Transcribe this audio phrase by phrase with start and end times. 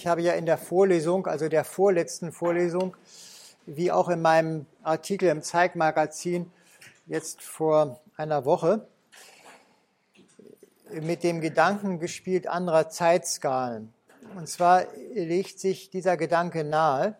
[0.00, 2.96] Ich habe ja in der Vorlesung, also der vorletzten Vorlesung,
[3.66, 6.50] wie auch in meinem Artikel im Zeigmagazin
[7.04, 8.88] jetzt vor einer Woche,
[10.90, 13.92] mit dem Gedanken gespielt anderer Zeitskalen.
[14.38, 17.18] Und zwar legt sich dieser Gedanke nahe,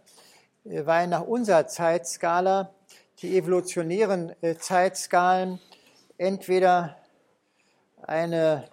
[0.64, 2.72] weil nach unserer Zeitskala
[3.18, 5.60] die evolutionären äh, Zeitskalen
[6.16, 6.96] entweder
[8.00, 8.70] eine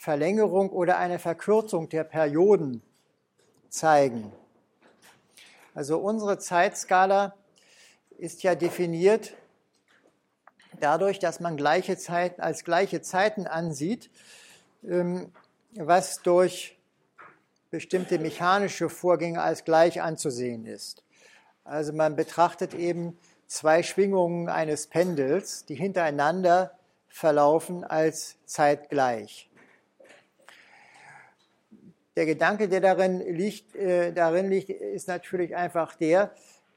[0.00, 2.82] Verlängerung oder eine Verkürzung der Perioden
[3.68, 4.32] zeigen.
[5.74, 7.34] Also unsere Zeitskala
[8.16, 9.34] ist ja definiert
[10.80, 14.08] dadurch, dass man gleiche Zeiten als gleiche Zeiten ansieht,
[14.88, 15.32] ähm,
[15.74, 16.78] was durch
[17.70, 21.04] bestimmte mechanische Vorgänge als gleich anzusehen ist.
[21.62, 26.78] Also man betrachtet eben zwei Schwingungen eines Pendels, die hintereinander
[27.10, 29.49] verlaufen als zeitgleich.
[32.16, 36.32] Der Gedanke, der darin liegt, äh, darin liegt, ist natürlich einfach der,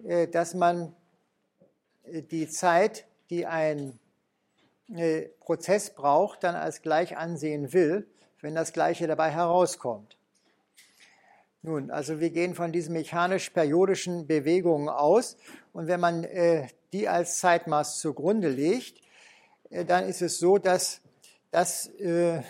[0.06, 0.96] äh, dass man
[2.04, 4.00] äh, die Zeit, die ein
[4.96, 8.08] äh, Prozess braucht, dann als gleich ansehen will,
[8.42, 10.18] wenn das Gleiche dabei herauskommt.
[11.66, 15.38] Nun, also wir gehen von diesen mechanisch-periodischen Bewegungen aus
[15.72, 19.02] und wenn man äh, die als Zeitmaß zugrunde legt,
[19.70, 21.00] äh, dann ist es so, dass
[21.52, 22.42] das äh,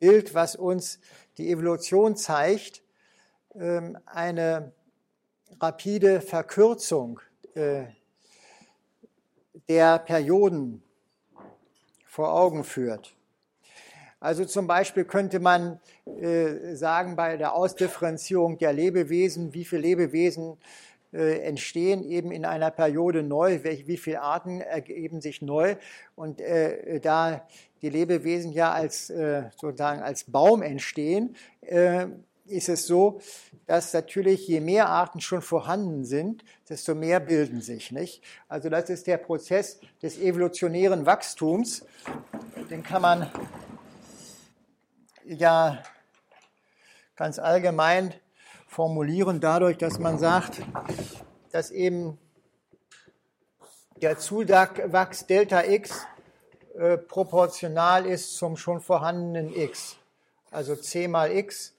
[0.00, 0.98] Bild, was uns
[1.38, 2.82] die Evolution zeigt,
[3.54, 4.72] ähm, eine
[5.60, 7.20] rapide Verkürzung
[7.54, 7.84] äh,
[9.68, 10.82] der Perioden
[12.06, 13.14] vor Augen führt.
[14.20, 20.56] Also zum Beispiel könnte man äh, sagen, bei der Ausdifferenzierung der Lebewesen, wie viele Lebewesen
[21.12, 25.76] äh, entstehen eben in einer Periode neu, wie viele Arten ergeben sich neu.
[26.16, 26.40] Und
[27.02, 27.46] da
[27.82, 32.06] die Lebewesen ja als äh, sozusagen als Baum entstehen, äh,
[32.46, 33.20] ist es so,
[33.66, 37.92] dass natürlich je mehr Arten schon vorhanden sind, desto mehr bilden sich.
[37.92, 38.22] Nicht?
[38.48, 41.84] Also das ist der Prozess des evolutionären Wachstums.
[42.70, 43.30] Den kann man
[45.24, 45.82] ja
[47.16, 48.14] ganz allgemein
[48.66, 50.60] formulieren dadurch, dass man sagt,
[51.50, 52.18] dass eben
[54.00, 56.06] der Zuwachs Delta x
[56.78, 59.96] äh, proportional ist zum schon vorhandenen x,
[60.52, 61.74] also c mal x.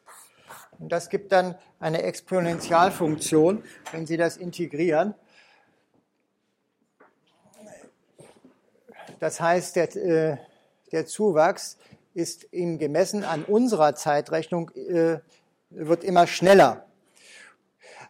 [0.77, 5.15] Und das gibt dann eine Exponentialfunktion, wenn Sie das integrieren.
[9.19, 10.37] Das heißt, der, äh,
[10.91, 11.77] der Zuwachs
[12.13, 15.19] ist ihm gemessen an unserer Zeitrechnung, äh,
[15.69, 16.85] wird immer schneller.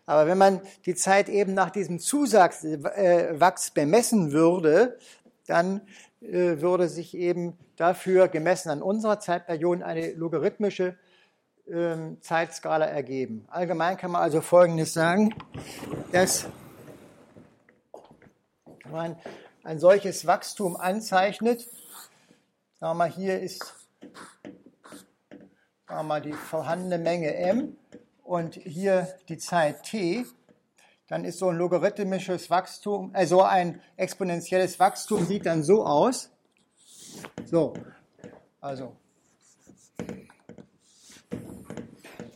[0.07, 3.37] Aber wenn man die Zeit eben nach diesem Zuwachs äh,
[3.75, 4.97] bemessen würde,
[5.45, 5.81] dann
[6.21, 10.97] würde sich eben dafür gemessen an unserer Zeitperiode eine logarithmische
[11.67, 13.45] ähm, Zeitskala ergeben.
[13.49, 15.33] Allgemein kann man also Folgendes sagen,
[16.11, 16.47] dass
[18.91, 19.15] man
[19.63, 21.61] ein solches Wachstum anzeichnet.
[22.79, 23.75] Sagen wir mal, hier ist
[25.87, 27.77] sagen wir mal, die vorhandene Menge m
[28.23, 30.25] und hier die Zeit t,
[31.09, 36.31] dann ist so ein logarithmisches Wachstum, also ein exponentielles Wachstum sieht dann so aus.
[37.45, 37.73] So,
[38.61, 38.95] also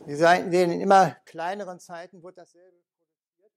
[0.06, 3.52] wir sehen, in immer kleineren Zeiten wird dasselbe produziert.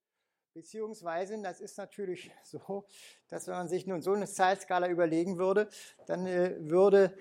[0.53, 2.85] Beziehungsweise, das ist natürlich so,
[3.27, 5.67] dass wenn man sich nun so eine Zeitskala überlegen würde,
[6.05, 7.17] dann äh, würde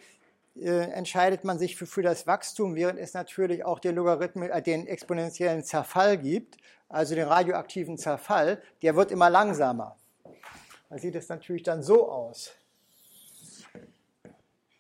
[0.55, 4.63] äh, entscheidet man sich für, für das Wachstum, während es natürlich auch den Logarithmus, äh,
[4.63, 6.57] den exponentiellen Zerfall gibt,
[6.89, 9.97] also den radioaktiven Zerfall, der wird immer langsamer.
[10.89, 12.53] Da sieht es natürlich dann so aus.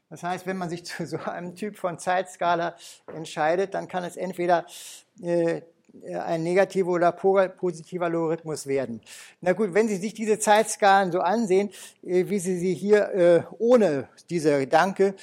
[0.08, 2.76] Das heißt, wenn man sich zu so einem Typ von Zeitskala
[3.12, 4.66] entscheidet, dann kann es entweder
[5.20, 5.62] äh,
[6.04, 9.00] ein negativer oder positiver Logarithmus werden.
[9.40, 11.70] Na gut, wenn Sie sich diese Zeitskalen so ansehen,
[12.04, 15.14] äh, wie Sie sie hier äh, ohne diese Gedanke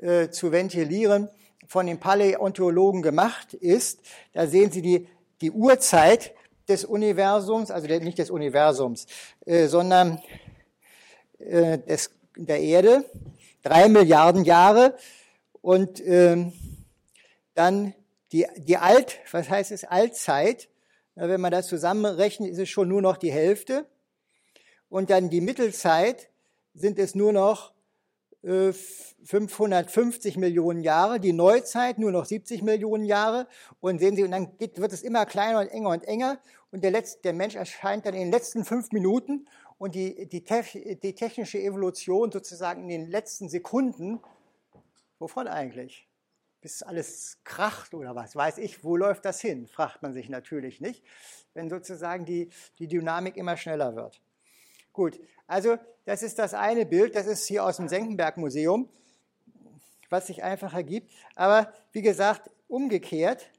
[0.00, 1.28] äh, zu ventilieren
[1.66, 4.00] von den Paläontologen gemacht ist.
[4.32, 5.08] Da sehen Sie die,
[5.40, 6.34] die Urzeit
[6.68, 9.06] des Universums, also nicht des Universums,
[9.44, 10.22] äh, sondern
[11.38, 13.04] äh, des, der Erde,
[13.62, 14.96] drei Milliarden Jahre
[15.60, 16.52] und ähm,
[17.54, 17.94] dann
[18.32, 20.68] die, die Alt, was heißt es, Altzeit,
[21.14, 23.86] Na, wenn man das zusammenrechnet, ist es schon nur noch die Hälfte.
[24.88, 26.28] Und dann die Mittelzeit
[26.74, 27.73] sind es nur noch
[28.44, 33.48] 550 Millionen Jahre, die Neuzeit nur noch 70 Millionen Jahre.
[33.80, 36.38] Und sehen Sie, und dann geht, wird es immer kleiner und enger und enger.
[36.70, 39.48] Und der, letzte, der Mensch erscheint dann in den letzten fünf Minuten.
[39.78, 44.20] Und die, die, die technische Evolution sozusagen in den letzten Sekunden,
[45.18, 46.08] wovon eigentlich?
[46.64, 48.34] bis alles kracht oder was?
[48.36, 51.04] Weiß ich, wo läuft das hin, fragt man sich natürlich nicht,
[51.52, 52.48] wenn sozusagen die,
[52.78, 54.22] die Dynamik immer schneller wird.
[54.94, 58.88] Gut, also das ist das eine Bild, das ist hier aus dem Senckenberg-Museum,
[60.08, 61.10] was sich einfach ergibt.
[61.34, 63.50] Aber wie gesagt, umgekehrt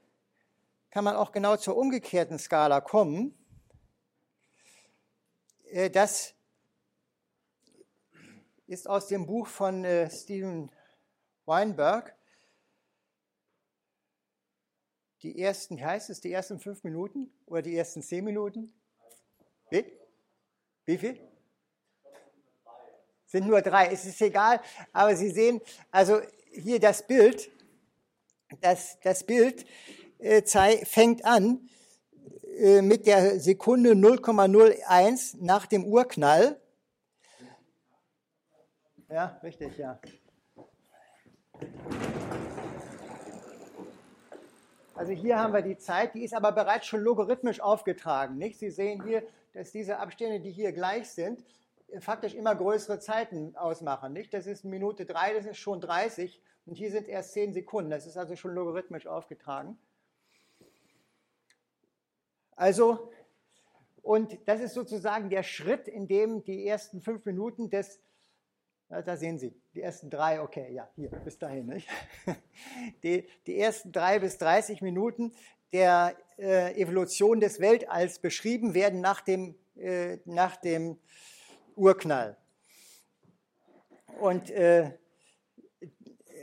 [0.88, 3.36] kann man auch genau zur umgekehrten Skala kommen.
[5.64, 6.34] Äh, das
[8.66, 10.72] ist aus dem Buch von äh, Steven
[11.44, 12.16] Weinberg.
[15.20, 18.72] Die ersten, wie heißt es, die ersten fünf Minuten oder die ersten zehn Minuten?
[19.68, 19.84] Wie?
[20.86, 21.18] Wie viel?
[23.26, 24.60] Sind nur drei, es ist egal,
[24.92, 25.60] aber Sie sehen,
[25.90, 26.20] also
[26.52, 27.50] hier das Bild,
[28.60, 29.66] das, das Bild
[30.20, 30.42] äh,
[30.84, 31.68] fängt an
[32.56, 36.60] äh, mit der Sekunde 0,01 nach dem Urknall.
[39.08, 39.98] Ja, richtig, ja.
[44.94, 48.38] Also hier haben wir die Zeit, die ist aber bereits schon logarithmisch aufgetragen.
[48.38, 48.60] Nicht?
[48.60, 49.24] Sie sehen hier,
[49.56, 51.42] dass diese Abstände, die hier gleich sind,
[52.00, 54.12] faktisch immer größere Zeiten ausmachen.
[54.12, 54.34] Nicht?
[54.34, 57.90] Das ist Minute 3, das ist schon 30 und hier sind erst 10 Sekunden.
[57.90, 59.78] Das ist also schon logarithmisch aufgetragen.
[62.54, 63.10] Also,
[64.02, 68.02] und das ist sozusagen der Schritt, in dem die ersten fünf Minuten des,
[68.88, 71.88] da sehen Sie, die ersten drei, okay, ja, hier, bis dahin, nicht?
[73.02, 75.34] Die, die ersten drei bis 30 Minuten
[75.72, 80.98] der äh, Evolution des Weltalls beschrieben werden nach dem, äh, nach dem
[81.74, 82.36] Urknall.
[84.20, 84.92] Und äh,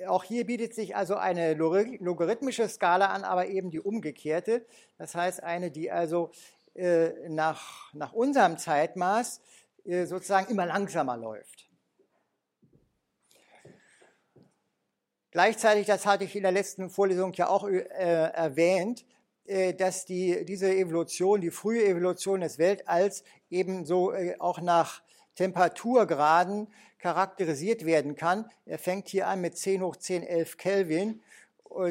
[0.08, 4.66] auch hier bietet sich also eine logarithmische Skala an, aber eben die umgekehrte.
[4.98, 6.32] Das heißt, eine, die also
[6.76, 9.42] äh, nach, nach unserem Zeitmaß
[9.86, 11.70] äh, sozusagen immer langsamer läuft.
[15.32, 19.06] Gleichzeitig, das hatte ich in der letzten Vorlesung ja auch äh, erwähnt, äh,
[19.74, 25.02] dass die, diese Evolution, die frühe Evolution des Weltalls ebenso äh, auch nach
[25.36, 26.68] Temperaturgraden
[27.00, 28.50] charakterisiert werden kann.
[28.66, 31.22] Er fängt hier an mit 10 hoch 10, 11 Kelvin,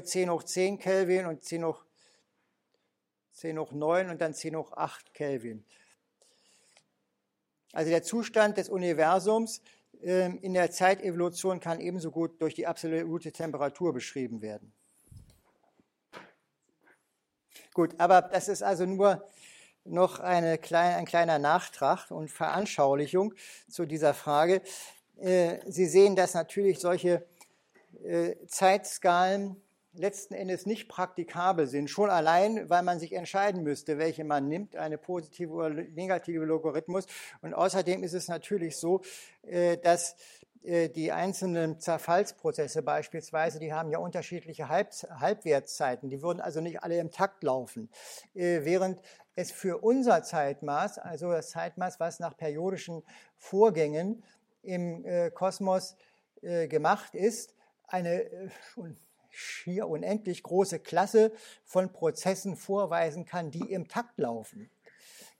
[0.03, 1.85] 10 hoch 10 Kelvin und 10 hoch,
[3.33, 5.65] 10 hoch 9 und dann 10 hoch 8 Kelvin.
[7.73, 9.63] Also der Zustand des Universums
[10.03, 14.73] ähm, in der Zeitevolution kann ebenso gut durch die absolute Temperatur beschrieben werden.
[17.75, 19.27] Gut, aber das ist also nur
[19.85, 23.35] noch eine kleine, ein kleiner Nachtrag und Veranschaulichung
[23.69, 24.61] zu dieser Frage.
[25.19, 27.27] Äh, Sie sehen, dass natürlich solche
[28.05, 29.57] äh, Zeitskalen
[29.95, 34.77] letzten Endes nicht praktikabel sind, schon allein, weil man sich entscheiden müsste, welche man nimmt,
[34.77, 37.07] eine positive oder negative Logarithmus.
[37.41, 39.01] Und außerdem ist es natürlich so,
[39.43, 40.17] äh, dass
[40.65, 46.99] die einzelnen Zerfallsprozesse beispielsweise, die haben ja unterschiedliche Halb Halbwertszeiten, die würden also nicht alle
[46.99, 47.91] im Takt laufen,
[48.35, 49.01] während
[49.35, 53.03] es für unser Zeitmaß, also das Zeitmaß, was nach periodischen
[53.37, 54.23] Vorgängen
[54.63, 55.97] im äh, Kosmos
[56.43, 57.55] äh, gemacht ist,
[57.87, 58.49] eine äh,
[59.31, 61.33] schier unendlich große Klasse
[61.65, 64.71] von Prozessen vorweisen kann, die im Takt laufen.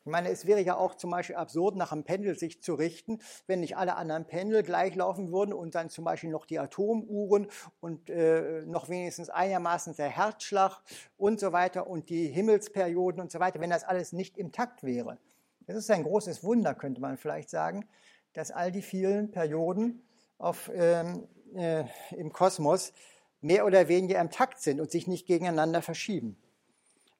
[0.05, 3.21] Ich meine, es wäre ja auch zum Beispiel absurd, nach einem Pendel sich zu richten,
[3.47, 7.47] wenn nicht alle anderen Pendel gleich laufen würden und dann zum Beispiel noch die Atomuhren
[7.81, 10.81] und äh, noch wenigstens einigermaßen der Herzschlag
[11.17, 14.83] und so weiter und die Himmelsperioden und so weiter, wenn das alles nicht im Takt
[14.83, 15.19] wäre.
[15.67, 17.89] Das ist ein großes Wunder, könnte man vielleicht sagen,
[18.33, 20.03] dass all die vielen Perioden
[20.39, 21.85] auf, ähm, äh,
[22.17, 22.93] im Kosmos
[23.41, 26.37] mehr oder weniger im Takt sind und sich nicht gegeneinander verschieben.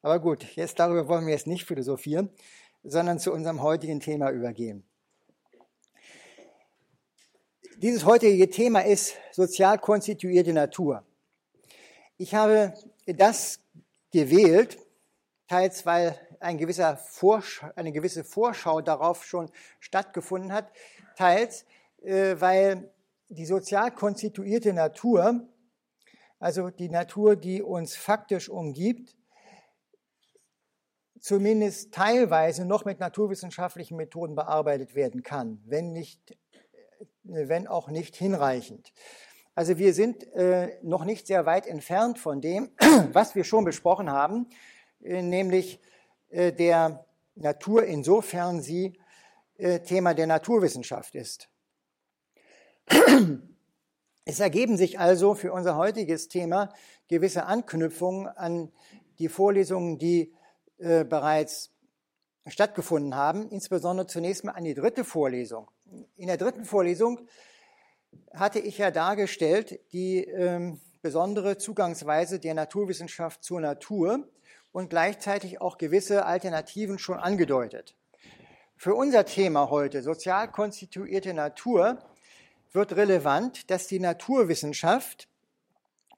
[0.01, 2.29] Aber gut, jetzt darüber wollen wir jetzt nicht philosophieren,
[2.83, 4.83] sondern zu unserem heutigen Thema übergehen.
[7.77, 11.03] Dieses heutige Thema ist sozial konstituierte Natur.
[12.17, 12.73] Ich habe
[13.05, 13.59] das
[14.11, 14.77] gewählt,
[15.47, 16.99] teils weil ein gewisser
[17.75, 19.49] eine gewisse Vorschau darauf schon
[19.79, 20.71] stattgefunden hat,
[21.17, 21.65] teils,
[22.03, 22.91] äh, weil
[23.29, 25.47] die sozial konstituierte Natur,
[26.39, 29.15] also die Natur, die uns faktisch umgibt,
[31.23, 36.31] zumindest teilweise noch mit naturwissenschaftlichen Methoden bearbeitet werden kann, wenn, nicht,
[37.23, 38.91] äh, wenn auch nicht hinreichend.
[39.55, 42.71] Also wir sind äh, noch nicht sehr weit entfernt von dem,
[43.13, 44.49] was wir schon besprochen haben,
[45.01, 45.79] äh, nämlich
[46.29, 48.99] äh, der Natur, insofern sie
[49.57, 51.49] äh, Thema der Naturwissenschaft ist.
[54.25, 56.73] Es ergeben sich also für unser heutiges Thema
[57.09, 58.71] gewisse Anknüpfungen an
[59.19, 60.33] die Vorlesungen, die
[60.77, 61.71] äh, bereits
[62.47, 65.69] stattgefunden haben, insbesondere zunächst mal an die dritte Vorlesung.
[66.15, 67.27] In der dritten Vorlesung
[68.33, 74.27] hatte ich ja dargestellt die, ähm, besondere Zugangsweise der Naturwissenschaft zur Natur
[74.71, 77.95] und gleichzeitig auch gewisse Alternativen schon angedeutet.
[78.77, 81.99] Für unser Thema heute, sozial konstituierte Natur,
[82.71, 85.27] wird relevant, dass die Naturwissenschaft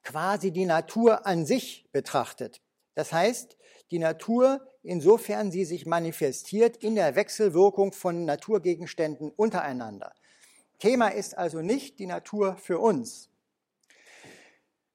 [0.04, 2.62] quasi die Natur an sich betrachtet.
[2.94, 3.56] Das heißt,
[3.90, 10.12] die Natur, insofern sie sich manifestiert in der Wechselwirkung von Naturgegenständen untereinander.
[10.78, 13.30] Thema ist also nicht die Natur für uns.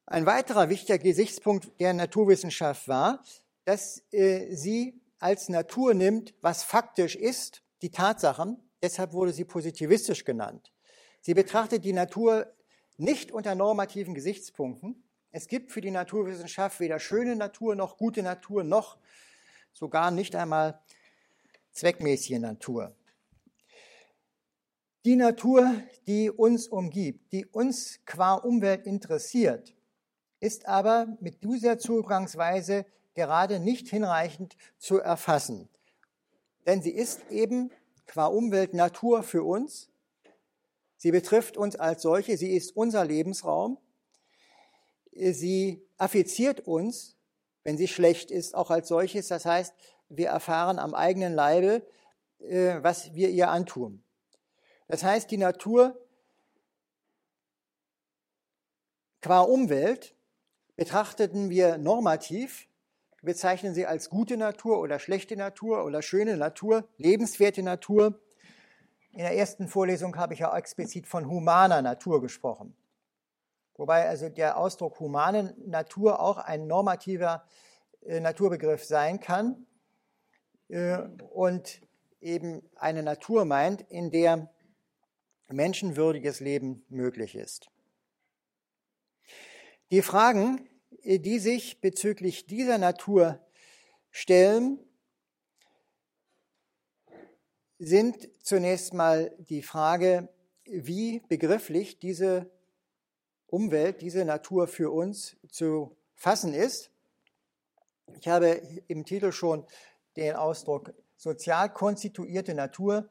[0.06, 3.24] Ein weiterer wichtiger Gesichtspunkt der Naturwissenschaft war,
[3.66, 8.58] dass äh, sie als Natur nimmt, was faktisch ist, die Tatsachen.
[8.84, 10.72] Deshalb wurde sie positivistisch genannt.
[11.22, 12.52] Sie betrachtet die Natur
[12.98, 15.04] nicht unter normativen Gesichtspunkten.
[15.32, 18.98] Es gibt für die Naturwissenschaft weder schöne Natur noch gute Natur noch
[19.72, 20.82] sogar nicht einmal
[21.72, 22.94] zweckmäßige Natur.
[25.06, 25.74] Die Natur,
[26.06, 29.74] die uns umgibt, die uns qua Umwelt interessiert,
[30.42, 35.70] ist aber mit dieser Zugangsweise gerade nicht hinreichend zu erfassen.
[36.68, 37.72] Denn sie ist eben
[38.06, 39.90] qua Umwelt Natur für uns.
[40.98, 43.80] Sie betrifft uns als solche, sie ist unser Lebensraum.
[45.12, 47.18] Sie affiziert uns,
[47.64, 49.28] wenn sie schlecht ist, auch als solches.
[49.28, 49.74] Das heißt,
[50.10, 51.86] wir erfahren am eigenen Leibe,
[52.40, 54.04] äh, was wir ihr antun.
[54.88, 55.98] Das heißt, die Natur
[59.22, 60.16] qua Umwelt
[60.76, 62.68] betrachteten wir normativ,
[63.22, 68.20] bezeichnen sie als gute Natur oder schlechte Natur oder schöne Natur, lebenswerte Natur.
[69.12, 72.76] In der ersten Vorlesung habe ich ja explizit von humaner Natur gesprochen.
[73.76, 77.46] Wobei also der Ausdruck humane Natur auch ein normativer
[78.06, 79.66] äh, Naturbegriff sein kann
[80.70, 80.98] äh,
[81.34, 81.82] und
[82.20, 84.54] eben eine Natur meint, in der
[85.50, 87.70] menschenwürdiges Leben möglich ist.
[89.92, 90.70] Die Fragen,
[91.04, 93.40] äh, die sich bezüglich dieser Natur
[94.10, 94.80] stellen,
[97.80, 100.30] sind zunächst mal die Frage,
[100.66, 102.52] wie begrifflich diese
[103.52, 106.90] Umwelt, diese Natur für uns zu fassen ist.
[108.20, 109.66] Ich habe im Titel schon
[110.16, 113.10] den Ausdruck sozial konstituierte Natur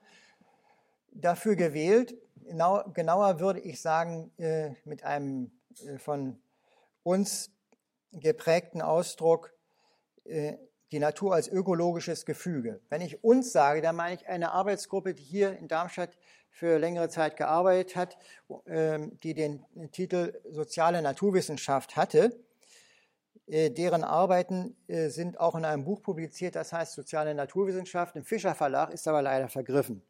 [1.12, 2.16] dafür gewählt.
[2.94, 5.52] genauer würde ich sagen, äh, mit einem
[5.84, 6.40] äh, von
[7.02, 7.50] uns
[8.12, 9.52] geprägten Ausdruck
[10.24, 10.56] äh,
[10.90, 12.80] die Natur als ökologisches Gefüge.
[12.88, 16.16] Wenn ich uns sage, dann meine ich eine Arbeitsgruppe, die hier in Darmstadt
[16.50, 18.18] für längere Zeit gearbeitet hat,
[18.66, 22.38] ähm, die den Titel Soziale Naturwissenschaft hatte.
[23.46, 28.16] Äh, deren Arbeiten äh, sind auch in einem Buch publiziert, das heißt Soziale Naturwissenschaft.
[28.16, 30.02] Im Fischer Verlag ist aber leider vergriffen.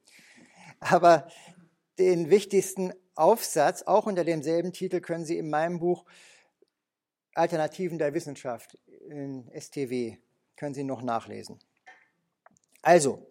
[0.81, 1.29] Aber
[1.99, 6.05] den wichtigsten Aufsatz, auch unter demselben Titel, können Sie in meinem Buch
[7.35, 8.79] Alternativen der Wissenschaft
[9.09, 10.17] in STW
[10.57, 11.59] können Sie noch nachlesen.
[12.83, 13.27] Also,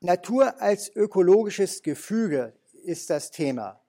[0.00, 3.80] Natur als ökologisches Gefüge ist das Thema.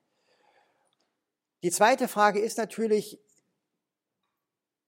[1.64, 3.20] Die zweite Frage ist natürlich,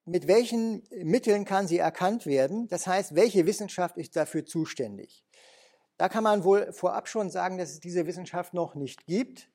[0.06, 2.68] mit welchen Mitteln kann sie erkannt werden?
[2.70, 5.26] Das heißt, welche Wissenschaft ist dafür zuständig?
[5.98, 9.50] Da kann man wohl vorab schon sagen, dass es diese Wissenschaft noch nicht gibt.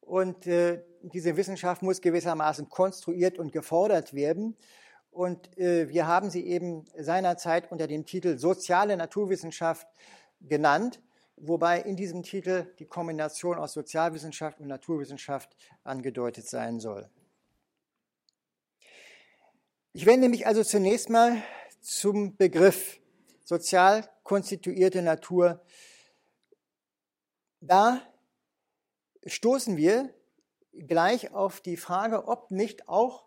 [0.00, 4.56] Und äh, diese Wissenschaft muss gewissermaßen konstruiert und gefordert werden.
[5.10, 9.86] Und äh, wir haben sie eben seinerzeit unter dem Titel Soziale Naturwissenschaft
[10.48, 11.00] genannt,
[11.36, 17.08] wobei in diesem Titel die Kombination aus Sozialwissenschaft und Naturwissenschaft angedeutet sein soll.
[19.92, 21.42] Ich wende mich also zunächst mal
[21.80, 23.00] zum Begriff
[23.44, 25.62] sozial konstituierte Natur.
[27.60, 28.00] Da
[29.26, 30.14] stoßen wir
[30.72, 33.24] gleich auf die Frage, ob nicht auch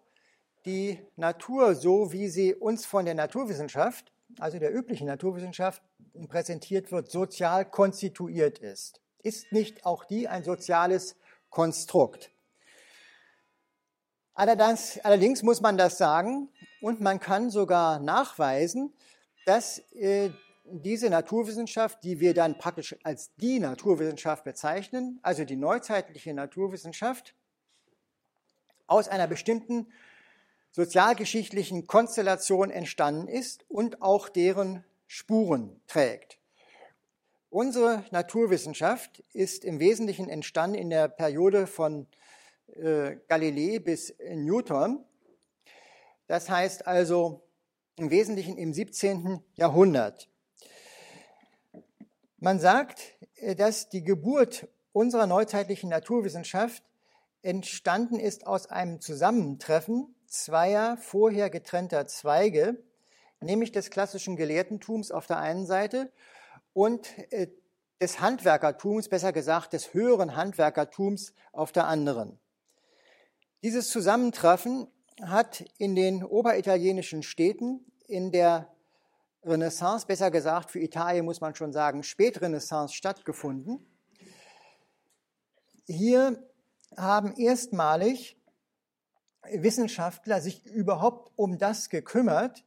[0.66, 5.84] die Natur, so wie sie uns von der Naturwissenschaft, also der üblichen Naturwissenschaft,
[6.28, 9.02] präsentiert wird, sozial konstituiert ist.
[9.24, 11.16] Ist nicht auch die ein soziales
[11.50, 12.32] Konstrukt?
[14.34, 16.50] Allerdings, allerdings muss man das sagen
[16.82, 18.94] und man kann sogar nachweisen,
[19.46, 20.30] dass äh,
[20.66, 27.36] diese Naturwissenschaft, die wir dann praktisch als die Naturwissenschaft bezeichnen, also die neuzeitliche Naturwissenschaft,
[28.88, 29.88] aus einer bestimmten
[30.72, 36.40] sozialgeschichtlichen Konstellation entstanden ist und auch deren Spuren trägt.
[37.50, 42.08] Unsere Naturwissenschaft ist im Wesentlichen entstanden in der Periode von
[42.74, 45.06] äh, Galilei bis Newton.
[46.28, 47.48] Das heißt also
[47.96, 49.40] im Wesentlichen im 17.
[49.56, 50.30] Jahrhundert.
[52.38, 53.02] Man sagt,
[53.36, 56.84] äh, dass die Geburt unserer neuzeitlichen Naturwissenschaft
[57.42, 62.84] entstanden ist aus einem Zusammentreffen zweier vorher getrennter Zweige,
[63.46, 66.12] nämlich des klassischen Gelehrtentums auf der einen Seite
[66.74, 67.48] und äh,
[68.02, 72.38] des Handwerkertums, besser gesagt des höheren Handwerkertums auf der anderen.
[73.64, 74.88] Dieses Zusammentreffen
[75.22, 78.70] hat in den oberitalienischen Städten in der
[79.44, 83.86] Renaissance, besser gesagt für Italien muss man schon sagen, Spätrenaissance stattgefunden.
[85.88, 86.44] Hier
[86.98, 88.38] haben erstmalig
[89.52, 92.66] Wissenschaftler sich überhaupt um das gekümmert,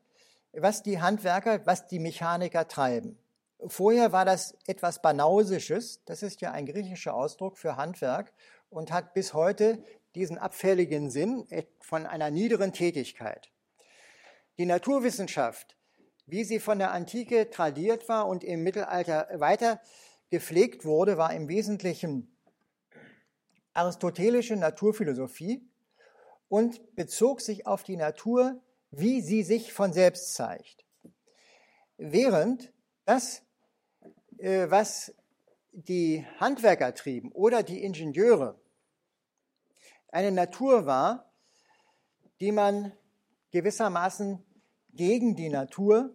[0.62, 3.18] was die Handwerker, was die Mechaniker treiben.
[3.66, 8.32] Vorher war das etwas Banausisches, das ist ja ein griechischer Ausdruck für Handwerk
[8.70, 9.82] und hat bis heute
[10.14, 11.46] diesen abfälligen Sinn
[11.80, 13.50] von einer niederen Tätigkeit.
[14.58, 15.76] Die Naturwissenschaft,
[16.26, 19.80] wie sie von der Antike tradiert war und im Mittelalter weiter
[20.30, 22.36] gepflegt wurde, war im Wesentlichen
[23.72, 25.68] aristotelische Naturphilosophie
[26.48, 28.60] und bezog sich auf die Natur,
[28.90, 30.84] wie sie sich von selbst zeigt.
[31.96, 32.72] Während
[33.04, 33.42] das,
[34.38, 35.14] äh, was
[35.72, 38.58] die Handwerker trieben oder die Ingenieure,
[40.10, 41.30] eine Natur war,
[42.40, 42.92] die man
[43.50, 44.42] gewissermaßen
[44.92, 46.14] gegen die Natur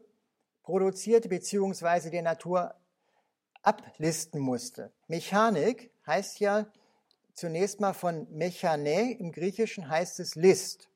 [0.64, 2.10] produzierte bzw.
[2.10, 2.76] der Natur
[3.62, 4.92] ablisten musste.
[5.08, 6.68] Mechanik heißt ja
[7.34, 10.90] zunächst mal von Mechane, im Griechischen heißt es List.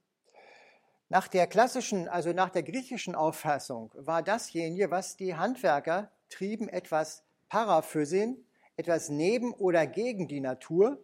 [1.10, 7.24] Nach der klassischen, also nach der griechischen Auffassung war dasjenige, was die Handwerker trieben, etwas
[7.48, 8.46] Paraphysin,
[8.76, 11.02] etwas neben oder gegen die Natur.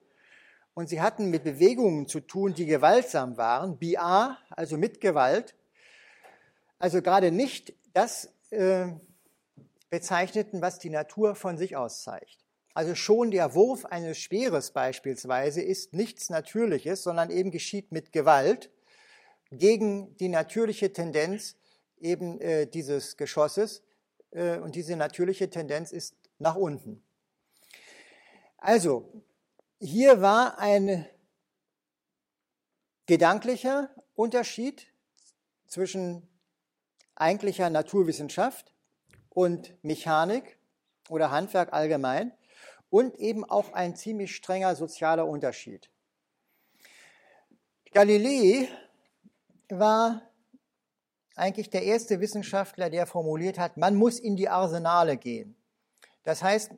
[0.74, 5.56] Und sie hatten mit Bewegungen zu tun, die gewaltsam waren, Bia, also mit Gewalt.
[6.80, 8.88] Also gerade nicht das äh,
[9.90, 12.40] bezeichneten, was die Natur von sich aus zeigt.
[12.74, 18.73] Also schon der Wurf eines Speeres beispielsweise ist nichts Natürliches, sondern eben geschieht mit Gewalt
[19.58, 21.56] gegen die natürliche Tendenz
[21.98, 23.84] eben äh, dieses Geschosses.
[24.32, 27.04] Äh, und diese natürliche Tendenz ist nach unten.
[28.58, 29.24] Also,
[29.80, 31.06] hier war ein
[33.06, 34.88] gedanklicher Unterschied
[35.68, 36.28] zwischen
[37.16, 38.74] eigentlicher Naturwissenschaft
[39.30, 40.58] und Mechanik
[41.10, 42.32] oder Handwerk allgemein
[42.90, 45.90] und eben auch ein ziemlich strenger sozialer Unterschied.
[47.92, 48.70] Galilei
[49.80, 50.22] war
[51.36, 55.56] eigentlich der erste Wissenschaftler, der formuliert hat, man muss in die Arsenale gehen.
[56.24, 56.72] Das heißt,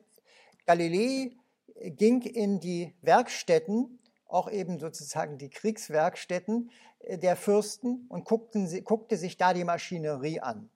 [0.66, 1.32] Galilei
[1.74, 6.70] ging in die Werkstätten, auch eben sozusagen die Kriegswerkstätten
[7.08, 10.70] der Fürsten und guckten, guckte sich da die Maschinerie an.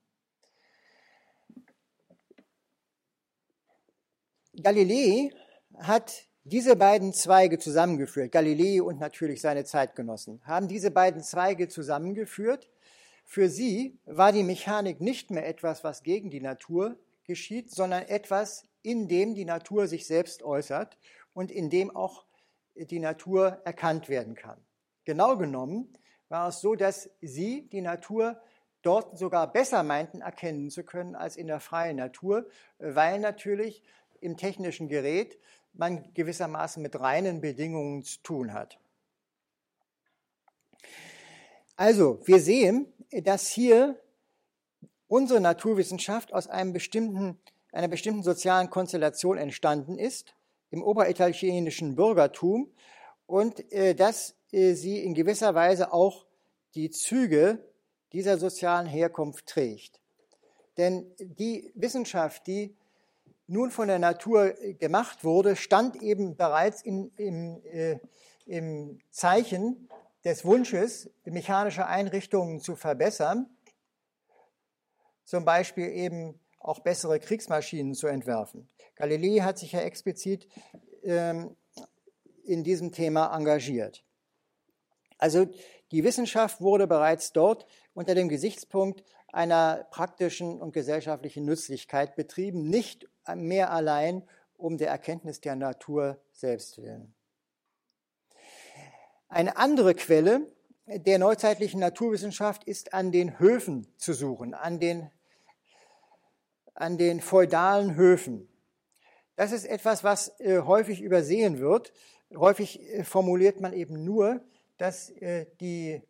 [4.62, 5.30] Galilei
[5.78, 12.68] hat diese beiden Zweige zusammengeführt, Galilei und natürlich seine Zeitgenossen, haben diese beiden Zweige zusammengeführt.
[13.24, 18.64] Für sie war die Mechanik nicht mehr etwas, was gegen die Natur geschieht, sondern etwas,
[18.82, 20.98] in dem die Natur sich selbst äußert
[21.34, 22.24] und in dem auch
[22.74, 24.58] die Natur erkannt werden kann.
[25.04, 25.92] Genau genommen
[26.28, 28.40] war es so, dass sie die Natur
[28.82, 33.84] dort sogar besser meinten erkennen zu können als in der freien Natur, weil natürlich
[34.20, 35.38] im technischen Gerät
[35.72, 38.78] man gewissermaßen mit reinen Bedingungen zu tun hat.
[41.76, 43.98] Also, wir sehen, dass hier
[45.08, 47.38] unsere Naturwissenschaft aus einem bestimmten,
[47.72, 50.34] einer bestimmten sozialen Konstellation entstanden ist,
[50.70, 52.70] im oberitalienischen Bürgertum,
[53.26, 56.26] und äh, dass äh, sie in gewisser Weise auch
[56.74, 57.64] die Züge
[58.12, 60.00] dieser sozialen Herkunft trägt.
[60.76, 62.76] Denn die Wissenschaft, die
[63.50, 67.98] nun von der Natur äh, gemacht wurde, stand eben bereits in, im, äh,
[68.46, 69.88] im Zeichen
[70.24, 73.48] des Wunsches, mechanische Einrichtungen zu verbessern,
[75.24, 78.68] zum Beispiel eben auch bessere Kriegsmaschinen zu entwerfen.
[78.94, 80.46] Galilei hat sich ja explizit
[81.02, 81.56] ähm,
[82.44, 84.04] in diesem Thema engagiert.
[85.18, 85.46] Also
[85.90, 93.09] die Wissenschaft wurde bereits dort unter dem Gesichtspunkt einer praktischen und gesellschaftlichen Nützlichkeit betrieben, nicht
[93.34, 94.22] mehr allein
[94.56, 97.14] um der Erkenntnis der Natur selbst willen.
[99.28, 100.46] Eine andere Quelle
[100.86, 105.08] der neuzeitlichen Naturwissenschaft ist an den Höfen zu suchen, an den,
[106.74, 108.48] an den feudalen Höfen.
[109.36, 111.92] Das ist etwas, was äh, häufig übersehen wird.
[112.34, 114.40] Häufig äh, formuliert man eben nur,
[114.78, 116.02] dass äh, die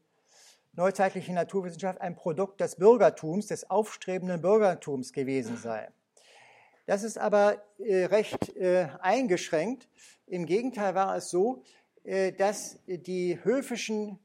[0.72, 5.90] neuzeitliche Naturwissenschaft ein Produkt des Bürgertums, des aufstrebenden Bürgertums gewesen sei.
[6.90, 9.86] Das ist aber äh, recht äh, eingeschränkt.
[10.26, 11.62] Im Gegenteil war es so,
[12.02, 14.18] äh, dass die höfischen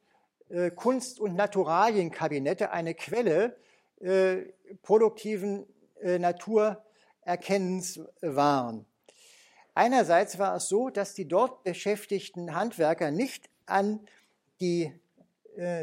[0.49, 3.55] äh, Kunst- und Naturalienkabinette eine Quelle
[3.99, 4.37] äh,
[4.81, 5.67] produktiven
[6.01, 8.87] Naturerkennens waren.
[9.75, 13.99] Einerseits war es so, dass die dort beschäftigten Handwerker nicht an
[14.59, 14.91] die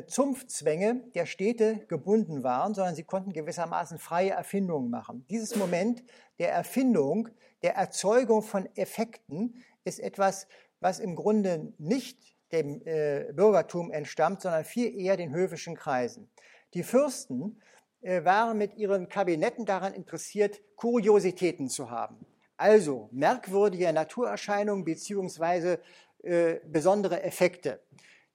[0.06, 5.24] Zunftzwänge der Städte gebunden waren, sondern sie konnten gewissermaßen freie Erfindungen machen.
[5.30, 6.02] Dieses Moment
[6.38, 7.28] der Erfindung,
[7.62, 10.46] der Erzeugung von Effekten ist etwas,
[10.80, 16.30] was im Grunde nicht dem äh, Bürgertum entstammt, sondern viel eher den höfischen Kreisen.
[16.74, 17.62] Die Fürsten
[18.02, 22.26] äh, waren mit ihren Kabinetten daran interessiert, Kuriositäten zu haben.
[22.56, 25.80] Also merkwürdige Naturerscheinungen beziehungsweise
[26.22, 27.80] äh, besondere Effekte.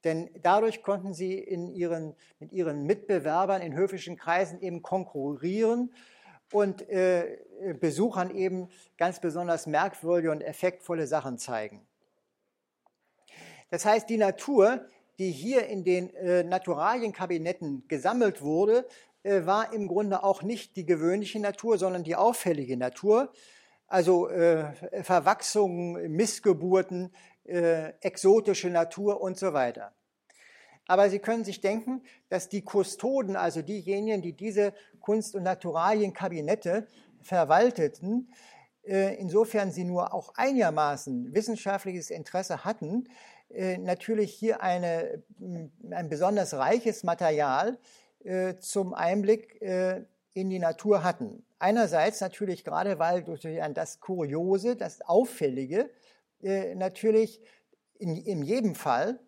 [0.08, 5.92] Denn dadurch konnten sie in ihren, mit ihren Mitbewerbern in höfischen Kreisen eben konkurrieren
[6.50, 7.36] und äh,
[7.78, 11.86] Besuchern eben ganz besonders merkwürdige und effektvolle Sachen zeigen.
[13.68, 14.80] Das heißt, die Natur,
[15.18, 18.88] die hier in den äh, Naturalienkabinetten gesammelt wurde,
[19.24, 23.30] äh, war im Grunde auch nicht die gewöhnliche Natur, sondern die auffällige Natur.
[23.88, 27.12] Also äh, Verwachsungen, Missgeburten,
[27.44, 29.92] äh, exotische Natur und so weiter.
[30.88, 36.88] Aber Sie können sich denken, dass die Kustoden, also diejenigen, die diese Kunst- und Naturalienkabinette
[37.22, 38.32] verwalteten,
[38.88, 43.04] äh, insofern sie nur auch einigermaßen wissenschaftliches Interesse hatten,
[43.50, 45.22] äh, natürlich hier eine,
[45.90, 47.78] ein besonders reiches Material
[48.24, 49.60] äh, zum Einblick
[50.32, 51.44] in die Natur hatten.
[51.58, 55.90] Einerseits natürlich gerade, weil durch das Kuriose, das Auffällige
[56.76, 57.40] natürlich
[57.98, 59.18] in, in jedem Fall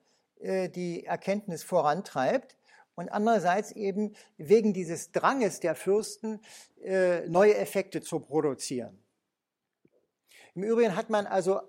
[0.42, 2.56] die Erkenntnis vorantreibt
[2.94, 6.40] und andererseits eben wegen dieses Dranges der Fürsten
[7.28, 8.98] neue Effekte zu produzieren.
[10.54, 11.60] Im Übrigen hat man also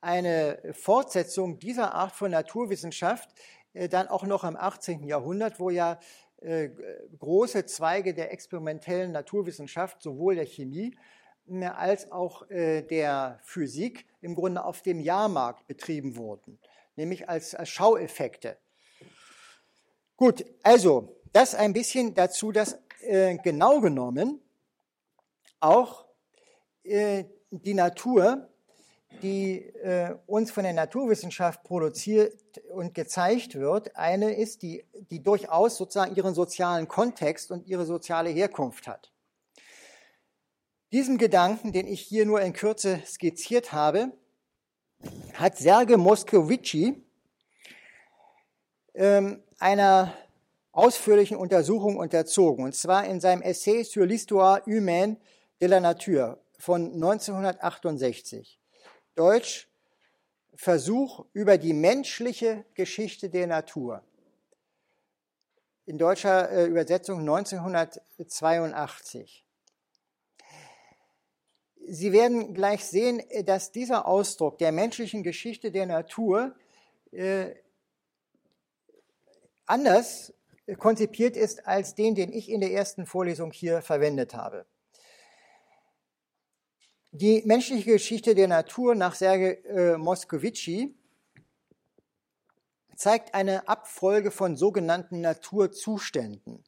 [0.00, 3.30] eine Fortsetzung dieser Art von Naturwissenschaft
[3.72, 5.04] äh, dann auch noch im 18.
[5.04, 5.98] Jahrhundert, wo ja
[6.42, 6.70] äh,
[7.18, 10.96] große Zweige der experimentellen Naturwissenschaft, sowohl der Chemie
[11.48, 16.58] äh, als auch der Physik, im Grunde auf dem Jahrmarkt betrieben wurden,
[16.96, 18.56] nämlich als, als Schaueffekte.
[20.16, 24.40] Gut, also das ein bisschen dazu, dass äh, genau genommen
[25.60, 26.06] auch
[26.84, 28.48] äh, die Natur
[29.22, 35.76] die äh, uns von der Naturwissenschaft produziert und gezeigt wird, eine ist, die, die durchaus
[35.76, 39.12] sozusagen ihren sozialen Kontext und ihre soziale Herkunft hat.
[40.92, 44.12] Diesem Gedanken, den ich hier nur in Kürze skizziert habe,
[45.34, 47.02] hat Serge Moscovici
[48.94, 50.12] ähm, einer
[50.72, 55.16] ausführlichen Untersuchung unterzogen, und zwar in seinem Essai sur l'histoire humaine
[55.60, 58.58] de la nature von 1968.
[59.14, 59.68] Deutsch
[60.56, 64.04] Versuch über die menschliche Geschichte der Natur.
[65.84, 69.43] In deutscher äh, Übersetzung 1982.
[71.86, 76.54] Sie werden gleich sehen, dass dieser Ausdruck der menschlichen Geschichte der Natur
[77.12, 77.54] äh,
[79.66, 80.32] anders
[80.78, 84.66] konzipiert ist als den, den ich in der ersten Vorlesung hier verwendet habe.
[87.12, 90.96] Die menschliche Geschichte der Natur nach Sergei äh, Moscovici
[92.96, 96.64] zeigt eine Abfolge von sogenannten Naturzuständen.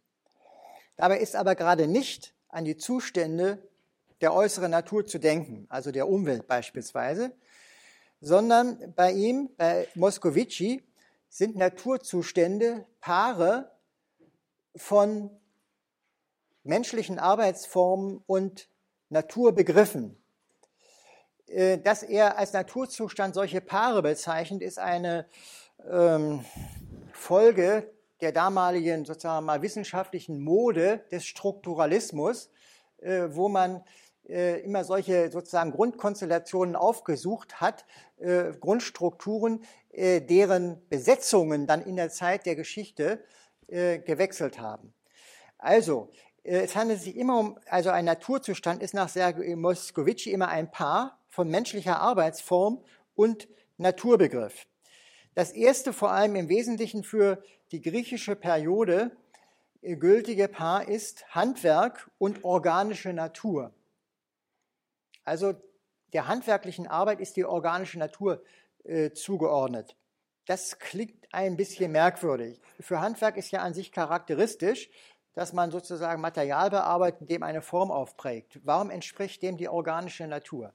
[0.97, 3.67] Dabei ist aber gerade nicht an die Zustände
[4.21, 7.33] der äußeren Natur zu denken, also der Umwelt beispielsweise,
[8.21, 10.83] sondern bei ihm, bei Moscovici,
[11.29, 13.71] sind Naturzustände Paare
[14.75, 15.31] von
[16.63, 18.69] menschlichen Arbeitsformen und
[19.09, 20.17] Naturbegriffen.
[21.47, 25.27] Äh, dass er als Naturzustand solche Paare bezeichnet, ist eine
[25.89, 26.45] ähm,
[27.13, 32.51] Folge der damaligen sozusagen mal wissenschaftlichen Mode des Strukturalismus,
[32.99, 33.85] äh, wo man
[34.29, 37.85] immer solche sozusagen Grundkonstellationen aufgesucht hat,
[38.19, 43.23] äh, Grundstrukturen, äh, deren Besetzungen dann in der Zeit der Geschichte
[43.69, 44.93] äh, gewechselt haben.
[45.59, 46.11] Also,
[46.43, 51.19] es handelt sich immer um, also ein Naturzustand ist nach Sergei Moscovici immer ein Paar
[51.29, 52.85] von menschlicher Arbeitsform
[53.17, 54.67] und Naturbegriff.
[55.35, 59.11] Das erste vor allem im Wesentlichen für die griechische Periode
[59.83, 63.73] äh, gültige Paar ist Handwerk und organische Natur.
[65.27, 65.55] Also
[66.15, 68.43] der handwerklichen Arbeit ist die organische Natur
[68.85, 69.97] äh, zugeordnet.
[70.47, 72.61] Das klingt ein bisschen merkwürdig.
[72.81, 74.89] Für Handwerk ist ja an sich charakteristisch,
[75.35, 78.61] dass man sozusagen Material bearbeitet, dem eine Form aufprägt.
[78.65, 80.73] Warum entspricht dem die organische Natur?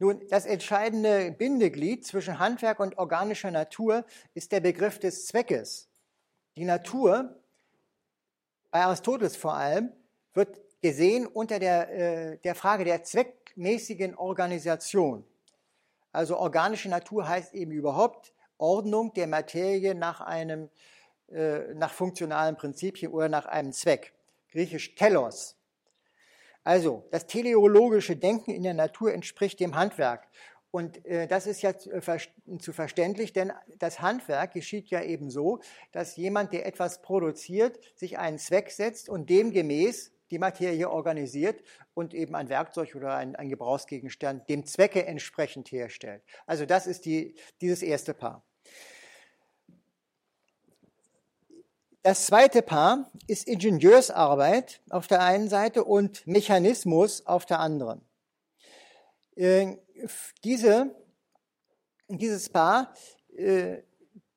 [0.00, 4.04] Nun, das entscheidende Bindeglied zwischen Handwerk und organischer Natur
[4.34, 5.88] ist der Begriff des Zweckes.
[6.56, 7.38] Die Natur,
[8.70, 9.92] bei Aristoteles vor allem,
[10.34, 13.04] wird gesehen unter der, äh, der Frage der
[13.60, 15.24] zweckmäßigen Organisation.
[16.12, 20.70] Also organische Natur heißt eben überhaupt Ordnung der Materie nach einem
[21.30, 24.12] äh, nach funktionalen Prinzipien oder nach einem Zweck.
[24.50, 25.56] Griechisch telos.
[26.64, 30.26] Also das teleologische Denken in der Natur entspricht dem Handwerk.
[30.70, 32.18] Und äh, das ist ja zu, äh,
[32.58, 35.60] zu verständlich, denn das Handwerk geschieht ja eben so,
[35.92, 41.62] dass jemand, der etwas produziert, sich einen Zweck setzt und demgemäß die Materie organisiert
[41.94, 46.22] und eben ein Werkzeug oder ein, ein Gebrauchsgegenstand dem Zwecke entsprechend herstellt.
[46.46, 48.44] Also das ist die, dieses erste Paar.
[52.02, 58.00] Das zweite Paar ist Ingenieursarbeit auf der einen Seite und Mechanismus auf der anderen.
[59.36, 59.76] Äh,
[60.42, 60.94] diese,
[62.08, 62.94] dieses Paar
[63.36, 63.82] äh,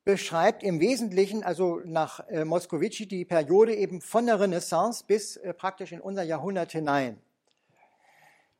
[0.06, 5.54] beschreibt im Wesentlichen, also nach äh, Moscovici, die Periode eben von der Renaissance bis äh,
[5.54, 7.22] praktisch in unser Jahrhundert hinein.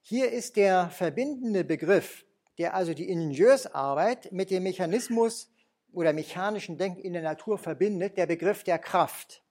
[0.02, 2.26] Hier ist der verbindende Begriff,
[2.58, 5.50] der also die Ingenieursarbeit mit dem Mechanismus
[5.92, 9.44] oder mechanischen Denken in der Natur verbindet, der Begriff der Kraft.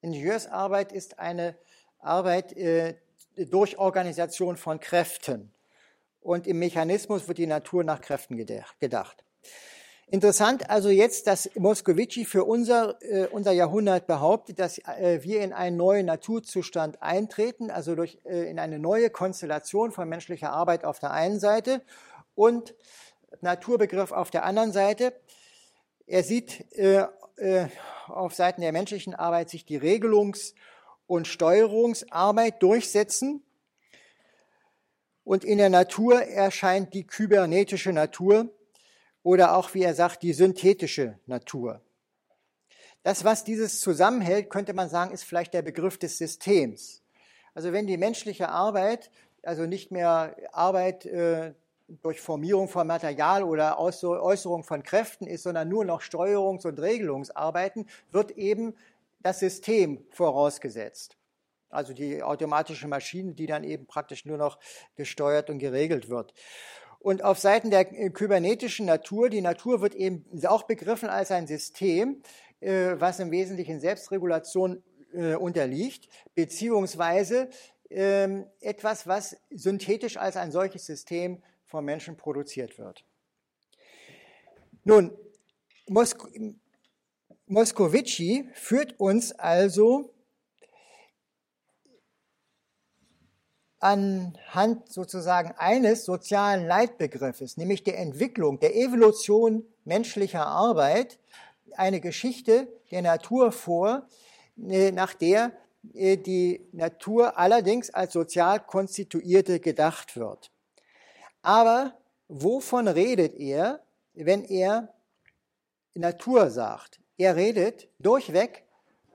[0.00, 1.56] Ingenieursarbeit ist eine
[1.98, 2.96] Arbeit äh,
[3.36, 5.52] durch Organisation von Kräften.
[6.20, 9.24] Und im Mechanismus wird die Natur nach Kräften gedacht.
[10.12, 15.54] Interessant also jetzt, dass Moscovici für unser, äh, unser Jahrhundert behauptet, dass äh, wir in
[15.54, 20.98] einen neuen Naturzustand eintreten, also durch, äh, in eine neue Konstellation von menschlicher Arbeit auf
[20.98, 21.80] der einen Seite
[22.34, 22.74] und
[23.40, 25.14] Naturbegriff auf der anderen Seite.
[26.06, 27.68] Er sieht äh, äh,
[28.06, 30.52] auf Seiten der menschlichen Arbeit sich die Regelungs-
[31.06, 33.42] und Steuerungsarbeit durchsetzen.
[35.24, 38.50] Und in der Natur erscheint die kybernetische Natur
[39.22, 41.80] oder auch, wie er sagt, die synthetische Natur.
[43.02, 47.02] Das, was dieses zusammenhält, könnte man sagen, ist vielleicht der Begriff des Systems.
[47.54, 49.10] Also wenn die menschliche Arbeit,
[49.42, 51.52] also nicht mehr Arbeit äh,
[52.00, 57.86] durch Formierung von Material oder Äußerung von Kräften ist, sondern nur noch Steuerungs- und Regelungsarbeiten,
[58.12, 58.74] wird eben
[59.20, 61.16] das System vorausgesetzt.
[61.68, 64.58] Also die automatische Maschine, die dann eben praktisch nur noch
[64.94, 66.34] gesteuert und geregelt wird.
[67.02, 72.22] Und auf Seiten der kybernetischen Natur, die Natur wird eben auch begriffen als ein System,
[72.60, 77.50] äh, was im Wesentlichen Selbstregulation äh, unterliegt, beziehungsweise
[77.90, 83.04] ähm, etwas, was synthetisch als ein solches System vom Menschen produziert wird.
[84.84, 85.10] Nun,
[85.88, 86.28] Mosk
[87.46, 90.14] Moskovici führt uns also
[93.82, 101.18] anhand sozusagen eines sozialen Leitbegriffes, nämlich der Entwicklung, der Evolution menschlicher Arbeit,
[101.76, 104.06] eine Geschichte der Natur vor,
[104.68, 105.52] äh, nach der
[105.94, 110.52] äh, die Natur allerdings als sozial konstituierte gedacht wird.
[111.42, 113.80] Aber wovon redet er,
[114.14, 114.94] wenn er
[115.94, 117.00] Natur sagt?
[117.18, 118.64] Er redet durchweg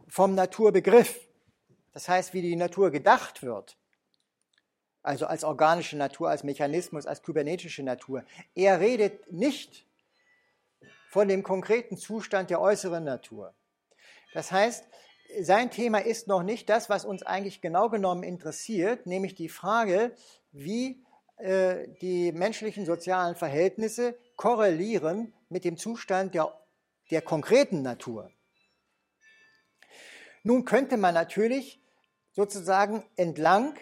[0.10, 1.21] vom Naturbegriff.
[1.93, 3.77] Das heißt, wie die Natur gedacht wird.
[5.08, 8.26] Also als organische Natur, als Mechanismus, als kybernetische Natur.
[8.56, 9.86] Er redet nicht
[11.10, 13.54] von dem konkreten Zustand der äußeren Natur.
[14.34, 14.84] Das heißt,
[15.39, 20.12] sein Thema ist noch nicht das, was uns eigentlich genau genommen interessiert, nämlich die Frage,
[20.52, 21.02] wie
[21.38, 26.54] äh, die menschlichen sozialen Verhältnisse korrelieren mit dem Zustand der,
[27.12, 28.30] der konkreten Natur.
[30.43, 31.82] Nun könnte man natürlich
[32.34, 33.78] sozusagen entlang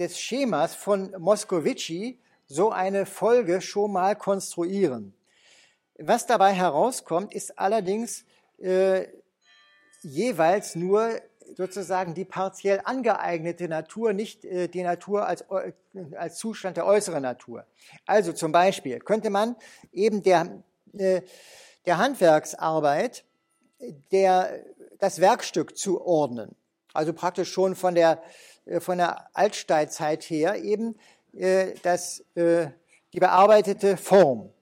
[0.00, 5.14] des Schemas von Moscovici so eine Folge schon mal konstruieren.
[5.98, 8.24] Was dabei herauskommt, ist allerdings
[8.58, 9.06] äh,
[10.00, 11.20] jeweils nur
[11.54, 15.72] sozusagen die partiell angeeignete Natur, nicht äh, die Natur als, äh,
[16.16, 17.66] als Zustand der äußeren Natur.
[18.06, 19.54] Also zum Beispiel könnte man
[19.92, 20.62] eben der,
[20.94, 21.20] äh,
[21.84, 23.24] der Handwerksarbeit
[24.12, 24.64] der,
[24.98, 26.56] das Werkstück zuordnen.
[26.92, 28.22] Also praktisch schon von der,
[28.78, 30.96] von der Altsteinzeit her eben
[31.82, 34.52] das, die bearbeitete Form.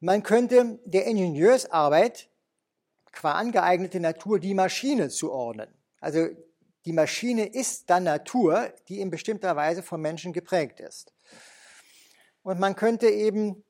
[0.00, 2.28] Man könnte der Ingenieursarbeit
[3.12, 5.68] qua angeeignete Natur die Maschine zuordnen.
[6.00, 6.28] Also
[6.84, 11.14] die Maschine ist dann Natur, die in bestimmter Weise vom Menschen geprägt ist.
[12.42, 13.64] Und man könnte eben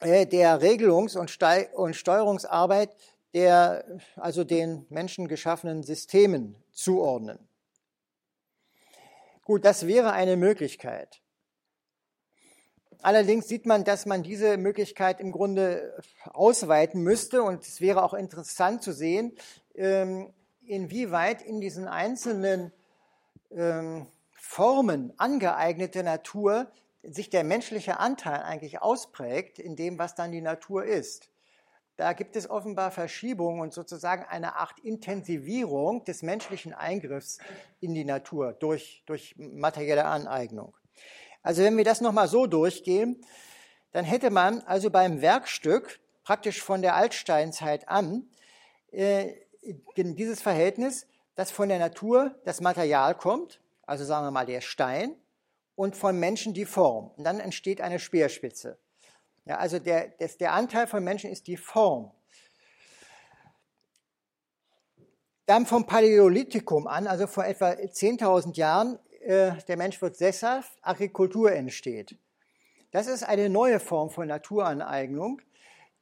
[0.00, 2.94] äh, der Regelungs- und, Steuerungsarbeit
[3.32, 7.38] der, also den menschengeschaffenen Systemen zuordnen.
[9.52, 11.20] Gut, das wäre eine Möglichkeit.
[13.02, 18.14] Allerdings sieht man, dass man diese Möglichkeit im Grunde ausweiten müsste und es wäre auch
[18.14, 19.36] interessant zu sehen,
[19.74, 20.32] ähm,
[20.64, 22.72] inwieweit in diesen einzelnen
[23.50, 30.40] ähm, Formen angeeignete Natur sich der menschliche Anteil eigentlich ausprägt in dem, was dann die
[30.40, 31.28] Natur ist.
[31.96, 37.38] Da gibt es offenbar Verschiebungen und sozusagen eine Art Intensivierung des menschlichen Eingriffs
[37.80, 40.74] in die Natur durch, durch materielle Aneignung.
[41.42, 43.20] Also wenn wir das nochmal so durchgehen,
[43.92, 48.28] dann hätte man also beim Werkstück praktisch von der Altsteinzeit an
[48.90, 49.34] äh,
[49.96, 55.16] dieses Verhältnis, dass von der Natur das Material kommt, also sagen wir mal der Stein,
[55.74, 57.10] und von Menschen die Form.
[57.16, 58.78] Und dann entsteht eine Speerspitze.
[59.44, 62.12] Ja, also der, das, der Anteil von Menschen ist die Form.
[65.46, 71.52] Dann vom Paläolithikum an, also vor etwa 10.000 Jahren, äh, der Mensch wird sesshaft, Agrikultur
[71.52, 72.16] entsteht.
[72.92, 75.40] Das ist eine neue Form von Naturaneignung.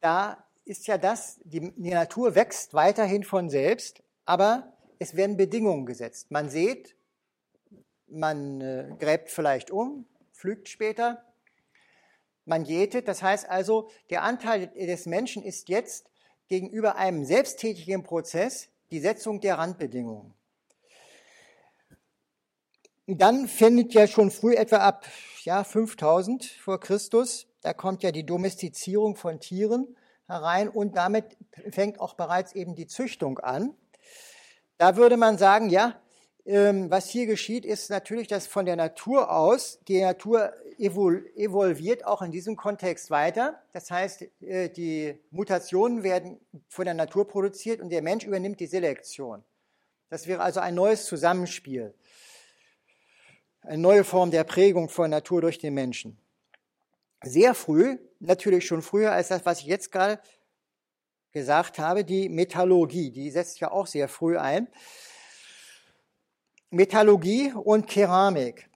[0.01, 5.87] Da ist ja das, die, die Natur wächst weiterhin von selbst, aber es werden Bedingungen
[5.87, 6.31] gesetzt.
[6.31, 6.95] Man sieht,
[8.07, 11.25] man äh, gräbt vielleicht um, pflügt später,
[12.51, 13.09] man jätet.
[13.09, 16.11] Das heißt also, der Anteil des Menschen ist jetzt
[16.49, 20.35] gegenüber einem selbsttätigen Prozess die Setzung der Randbedingungen.
[23.07, 25.07] Dann findet ja schon früh etwa ab
[25.45, 31.37] ja, 5000 vor Christus, da kommt ja die Domestizierung von Tieren herein und damit
[31.71, 33.75] fängt auch bereits eben die Züchtung an.
[34.79, 36.01] Da würde man sagen, ja,
[36.51, 42.23] ähm, was hier geschieht, ist natürlich, dass von der Natur aus, die Natur evolviert auch
[42.23, 43.63] in diesem Kontext weiter.
[43.73, 48.67] Das heißt, äh, die Mutationen werden von der Natur produziert und der Mensch übernimmt die
[48.67, 49.45] Selektion.
[50.09, 51.95] Das wäre also ein neues Zusammenspiel,
[53.63, 56.19] eine neue Form der Prägung von Natur durch den Menschen.
[57.23, 60.21] Sehr früh, natürlich schon früher als das, was ich jetzt gerade
[61.31, 64.67] gesagt habe, die Metallurgie, die setzt ja auch sehr früh ein.
[66.71, 68.71] Metallurgie und Keramik.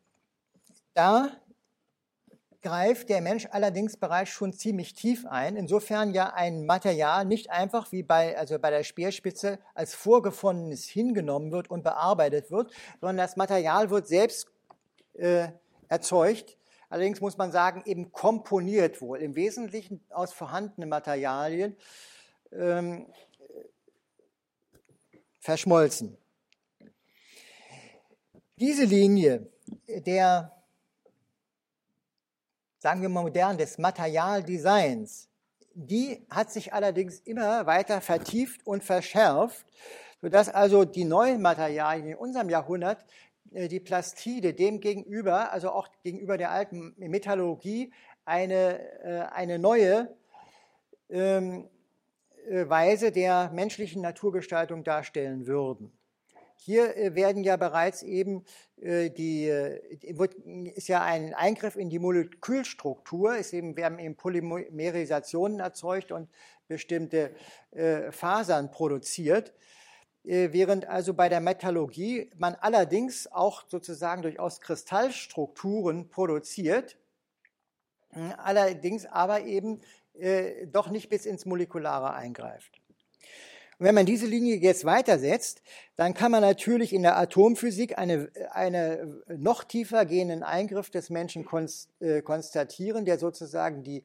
[0.95, 1.31] Da
[2.65, 5.55] greift der Mensch allerdings bereits schon ziemlich tief ein.
[5.55, 11.53] Insofern ja ein Material nicht einfach wie bei, also bei der Speerspitze als vorgefundenes hingenommen
[11.53, 14.49] wird und bearbeitet wird, sondern das Material wird selbst
[15.13, 15.49] äh,
[15.89, 16.57] erzeugt.
[16.89, 21.77] Allerdings muss man sagen, eben komponiert wohl, im Wesentlichen aus vorhandenen Materialien
[22.51, 23.07] ähm,
[25.39, 26.17] verschmolzen.
[28.66, 29.46] Diese Linie
[29.87, 30.50] der,
[32.79, 35.29] sagen wir mal modern, des Materialdesigns,
[35.74, 39.66] die hat sich allerdings immer weiter vertieft und verschärft,
[40.22, 43.05] sodass also die neuen Materialien in unserem Jahrhundert,
[43.53, 47.92] äh, die Plastide, dem gegenüber, also auch gegenüber der alten Metallurgie,
[48.24, 50.16] eine, äh, eine neue
[51.11, 51.68] ähm,
[52.48, 55.92] äh, Weise der menschlichen Naturgestaltung darstellen würden.
[56.64, 58.42] Hier äh, werden ja bereits eben
[58.81, 59.83] äh, die, äh,
[60.74, 66.31] ist ja ein Eingriff in die Molekülstruktur, ist eben, werden eben Polymerisationen erzeugt und
[66.66, 67.35] bestimmte
[68.11, 69.53] Fasern produziert.
[70.22, 76.96] Während also bei der Metallurgie man allerdings auch sozusagen durchaus Kristallstrukturen produziert,
[78.38, 79.83] allerdings aber eben
[80.72, 82.81] doch nicht bis ins Molekulare eingreift.
[83.85, 85.61] Und wenn man diese Linie jetzt weitersetzt,
[85.97, 91.47] dann kann man natürlich in der Atomphysik eine, eine noch tiefer gehenden Eingriff des Menschen
[92.01, 94.03] äh, konstatieren, der sozusagen die,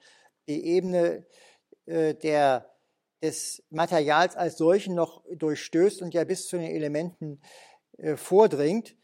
[0.50, 1.26] die Ebene
[1.86, 2.70] äh, der,
[3.24, 7.40] des Materials als solchen noch durchstößt und ja bis zu den Elementen
[8.00, 8.98] äh, vordringt,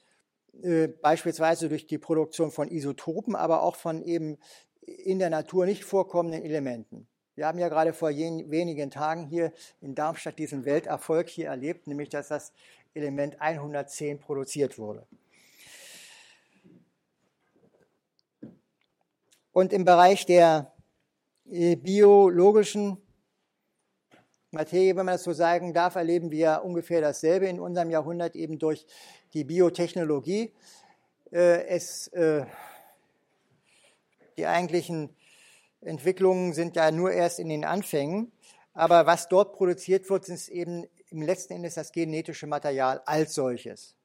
[1.01, 4.37] beispielsweise durch die Produktion von Isotopen, aber auch von eben
[4.81, 7.07] in der Natur nicht vorkommenden Elementen.
[7.35, 12.07] Wir haben ja gerade vor wenigen Tagen hier in Darmstadt diesen Welterfolg hier erlebt, nämlich
[12.07, 12.53] dass das
[12.93, 15.05] Element 110 produziert wurde.
[19.51, 20.73] Und im Bereich der
[21.51, 22.97] äh, biologischen
[24.51, 28.59] Materie, wenn man das so sagen darf, erleben wir ungefähr dasselbe in unserem Jahrhundert eben
[28.59, 28.85] durch
[29.33, 30.53] die Biotechnologie.
[31.31, 32.45] Äh, es, äh,
[34.37, 35.15] die eigentlichen
[35.85, 38.31] Entwicklungen sind ja nur erst in den Anfängen.
[38.73, 43.95] Aber was dort produziert wird, ist eben im letzten Endes das genetische Material als solches.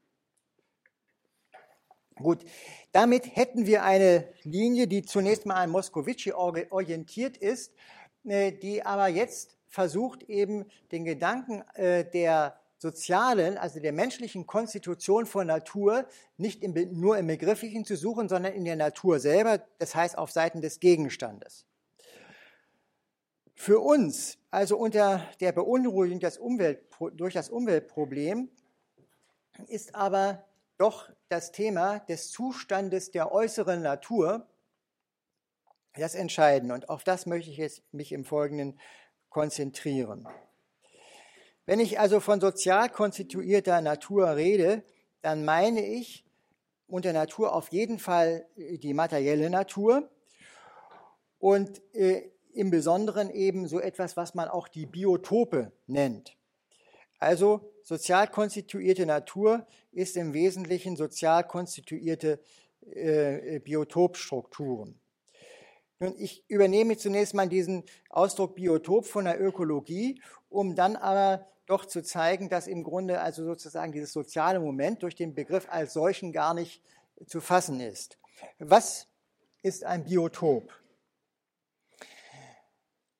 [2.14, 2.44] Gut,
[2.92, 7.72] damit hätten wir eine Linie, die zunächst mal an Moskowitschi orientiert ist,
[8.24, 15.26] äh, die aber jetzt versucht eben den Gedanken äh, der sozialen, also der menschlichen Konstitution
[15.26, 16.06] von Natur
[16.36, 20.60] nicht nur im Begrifflichen zu suchen, sondern in der Natur selber, das heißt auf Seiten
[20.60, 21.66] des Gegenstandes.
[23.62, 26.82] Für uns, also unter der Beunruhigung Umwelt,
[27.12, 28.48] durch das Umweltproblem,
[29.68, 30.46] ist aber
[30.78, 34.48] doch das Thema des Zustandes der äußeren Natur
[35.92, 36.72] das Entscheidende.
[36.72, 38.80] Und auf das möchte ich jetzt mich im Folgenden
[39.28, 40.26] konzentrieren.
[41.66, 44.84] Wenn ich also von sozial konstituierter Natur rede,
[45.20, 46.24] dann meine ich
[46.86, 50.08] unter Natur auf jeden Fall die materielle Natur
[51.38, 56.36] und äh, im Besonderen eben so etwas, was man auch die Biotope nennt.
[57.18, 62.40] Also sozial konstituierte Natur ist im Wesentlichen sozial konstituierte
[62.90, 64.98] äh, Biotopstrukturen.
[65.98, 71.84] Nun, ich übernehme zunächst mal diesen Ausdruck Biotop von der Ökologie, um dann aber doch
[71.84, 76.32] zu zeigen, dass im Grunde also sozusagen dieses soziale Moment durch den Begriff als solchen
[76.32, 76.82] gar nicht
[77.26, 78.18] zu fassen ist.
[78.58, 79.08] Was
[79.62, 80.72] ist ein Biotop?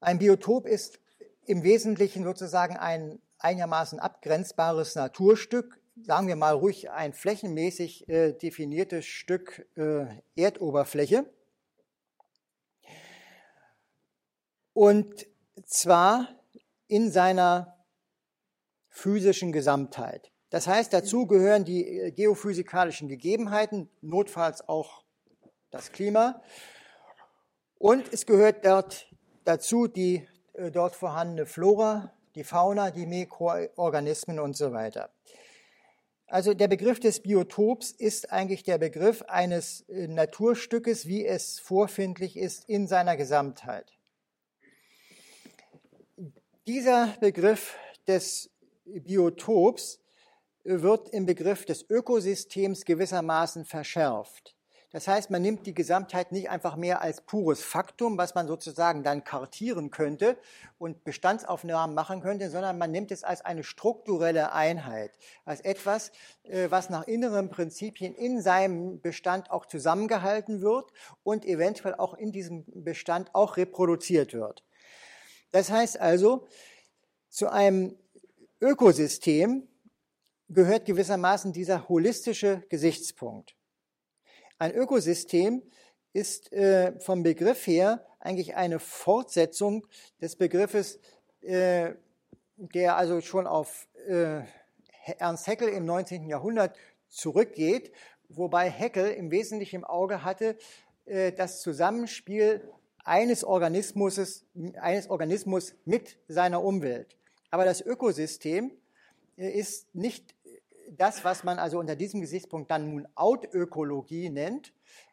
[0.01, 0.99] Ein Biotop ist
[1.45, 9.05] im Wesentlichen sozusagen ein einigermaßen abgrenzbares Naturstück, sagen wir mal ruhig ein flächenmäßig äh, definiertes
[9.05, 11.27] Stück äh, Erdoberfläche.
[14.73, 15.27] Und
[15.67, 16.29] zwar
[16.87, 17.85] in seiner
[18.89, 20.33] physischen Gesamtheit.
[20.49, 25.05] Das heißt, dazu gehören die äh, geophysikalischen Gegebenheiten, notfalls auch
[25.71, 26.43] das Klima.
[27.79, 29.10] Und es gehört dort
[29.51, 35.11] dazu die äh, dort vorhandene Flora, die Fauna, die Mikroorganismen und so weiter.
[36.29, 42.37] Also der Begriff des Biotops ist eigentlich der Begriff eines äh, Naturstückes, wie es vorfindlich
[42.37, 43.93] ist in seiner Gesamtheit.
[46.69, 47.77] Dieser Begriff
[48.07, 48.51] des
[48.85, 49.99] Biotops
[50.63, 54.55] wird im Begriff des Ökosystems gewissermaßen verschärft.
[54.93, 59.05] Das heißt, man nimmt die Gesamtheit nicht einfach mehr als pures Faktum, was man sozusagen
[59.05, 60.37] dann kartieren könnte
[60.79, 65.13] und Bestandsaufnahmen machen könnte, sondern man nimmt es als eine strukturelle Einheit,
[65.45, 66.11] als etwas,
[66.43, 70.91] äh, was nach inneren Prinzipien in seinem Bestand auch zusammengehalten wird
[71.23, 74.65] und eventuell auch in diesem Bestand auch reproduziert wird.
[75.53, 76.49] Das heißt also,
[77.29, 77.97] zu einem
[78.61, 79.69] Ökosystem
[80.49, 83.55] gehört gewissermaßen dieser holistische Gesichtspunkt.
[84.61, 85.63] Ein Ökosystem
[86.13, 89.87] ist äh, vom Begriff her eigentlich eine Fortsetzung
[90.21, 91.01] des Begriffes,
[91.41, 91.95] äh,
[92.59, 94.43] der also schon auf äh,
[95.17, 96.29] Ernst Haeckel im 19.
[96.29, 96.77] Jahrhundert
[97.09, 97.91] zurückgeht,
[98.29, 100.59] wobei Haeckel im Wesentlichen im Auge hatte
[101.07, 102.71] äh, das Zusammenspiel
[103.03, 104.45] eines Organismus,
[104.75, 107.17] eines Organismus mit seiner Umwelt.
[107.51, 108.73] Aber das Ökosystem
[109.39, 110.35] äh, ist nicht
[110.97, 114.73] das, was man also unter diesem Gesichtspunkt dann nun Autökologie nennt,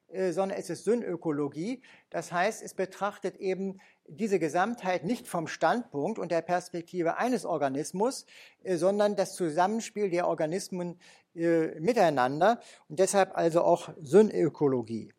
[0.09, 1.82] äh, sondern es ist Synökologie.
[2.09, 8.25] Das heißt, es betrachtet eben diese Gesamtheit nicht vom Standpunkt und der Perspektive eines Organismus,
[8.63, 10.97] äh, sondern das Zusammenspiel der Organismen
[11.36, 15.13] äh, miteinander und deshalb also auch Synökologie.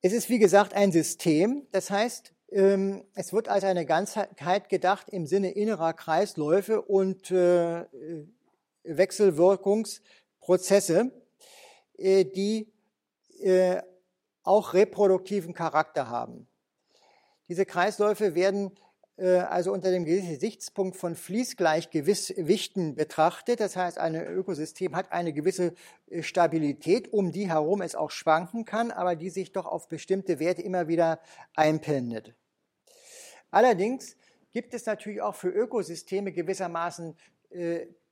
[0.00, 5.08] Es ist wie gesagt ein System, das heißt, ähm, es wird als eine Ganzheit gedacht
[5.08, 7.32] im Sinne innerer Kreisläufe und
[8.86, 11.12] Wechselwirkungsprozesse,
[11.98, 12.72] äh, die
[13.40, 13.82] äh,
[14.42, 16.46] auch reproduktiven Charakter haben.
[17.48, 18.72] Diese Kreisläufe werden
[19.16, 23.60] äh, also unter dem Gesichtspunkt von Fließgleichgewichten betrachtet.
[23.60, 25.74] Das heißt, ein Ökosystem hat eine gewisse
[26.20, 30.62] Stabilität, um die herum es auch schwanken kann, aber die sich doch auf bestimmte Werte
[30.62, 31.20] immer wieder
[31.54, 32.34] einpendet.
[33.50, 34.16] Allerdings
[34.52, 37.16] gibt es natürlich auch für Ökosysteme gewissermaßen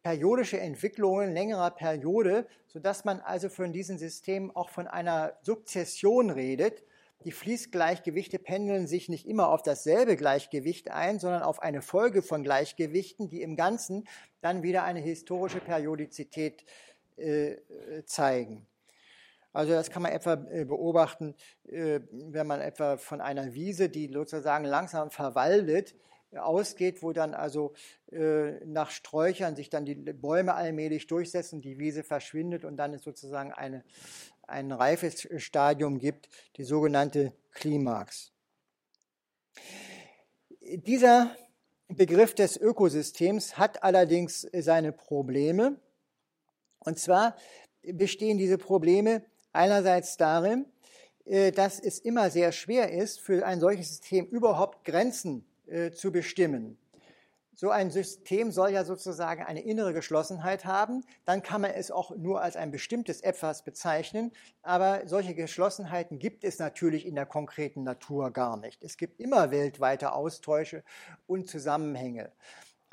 [0.04, 6.84] periodische Entwicklungen längerer Periode, sodass man also von diesen Systemen auch von einer Sukzession redet.
[7.24, 12.42] Die Fließgleichgewichte pendeln sich nicht immer auf dasselbe Gleichgewicht ein, sondern auf eine Folge von
[12.42, 14.06] Gleichgewichten, die im Ganzen
[14.42, 16.66] dann wieder eine historische Periodizität
[17.16, 17.56] äh,
[18.04, 18.66] zeigen.
[19.54, 21.34] Also das kann man etwa äh, beobachten,
[21.66, 25.94] äh, wenn man etwa von einer Wiese, die sozusagen langsam verwaldet,
[26.36, 27.72] ausgeht, wo dann also
[28.10, 33.02] äh, nach Sträuchern sich dann die Bäume allmählich durchsetzen, die Wiese verschwindet und dann es
[33.02, 33.84] sozusagen eine,
[34.42, 38.32] ein reifes Stadium gibt, die sogenannte Klimax.
[40.60, 41.36] Dieser
[41.88, 45.78] Begriff des Ökosystems hat allerdings seine Probleme.
[46.78, 47.36] Und zwar
[47.82, 50.66] bestehen diese Probleme einerseits darin,
[51.24, 56.12] äh, dass es immer sehr schwer ist, für ein solches System überhaupt Grenzen äh, zu
[56.12, 56.78] bestimmen.
[57.56, 61.04] so ein System soll ja sozusagen eine innere Geschlossenheit haben.
[61.24, 64.32] Dann kann man es auch nur als ein bestimmtes etwas bezeichnen.
[64.62, 68.82] Aber solche Geschlossenheiten gibt es natürlich in der konkreten Natur gar nicht.
[68.82, 70.82] Es gibt immer weltweite Austausche
[71.26, 72.32] und Zusammenhänge.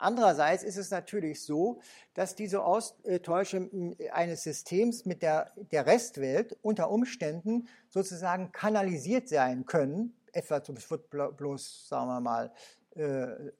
[0.01, 1.79] Andererseits ist es natürlich so,
[2.15, 3.69] dass diese Austausche
[4.11, 10.15] eines Systems mit der, der Restwelt unter Umständen sozusagen kanalisiert sein können.
[10.33, 12.51] Etwa, es wird bloß, sagen wir mal,
[12.95, 13.51] äh,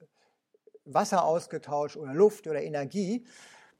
[0.84, 3.24] Wasser ausgetauscht oder Luft oder Energie.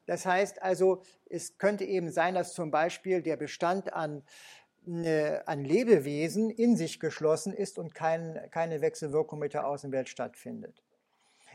[0.06, 4.22] Das heißt also, es könnte eben sein, dass zum Beispiel der Bestand an,
[4.86, 10.82] äh, an Lebewesen in sich geschlossen ist und kein, keine Wechselwirkung mit der Außenwelt stattfindet.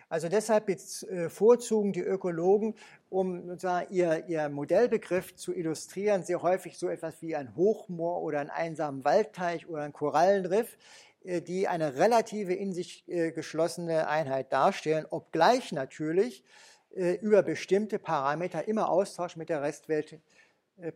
[0.10, 2.76] Also deshalb bevorzugen die Ökologen,
[3.10, 3.58] um
[3.90, 9.04] ihr, ihr Modellbegriff zu illustrieren, sehr häufig so etwas wie ein Hochmoor oder einen einsamen
[9.04, 15.72] Waldteich oder ein Korallenriff, äh, die eine relative in sich äh, geschlossene Einheit darstellen, obgleich
[15.72, 16.44] natürlich
[16.96, 20.20] äh, über bestimmte Parameter immer Austausch mit der Restwelt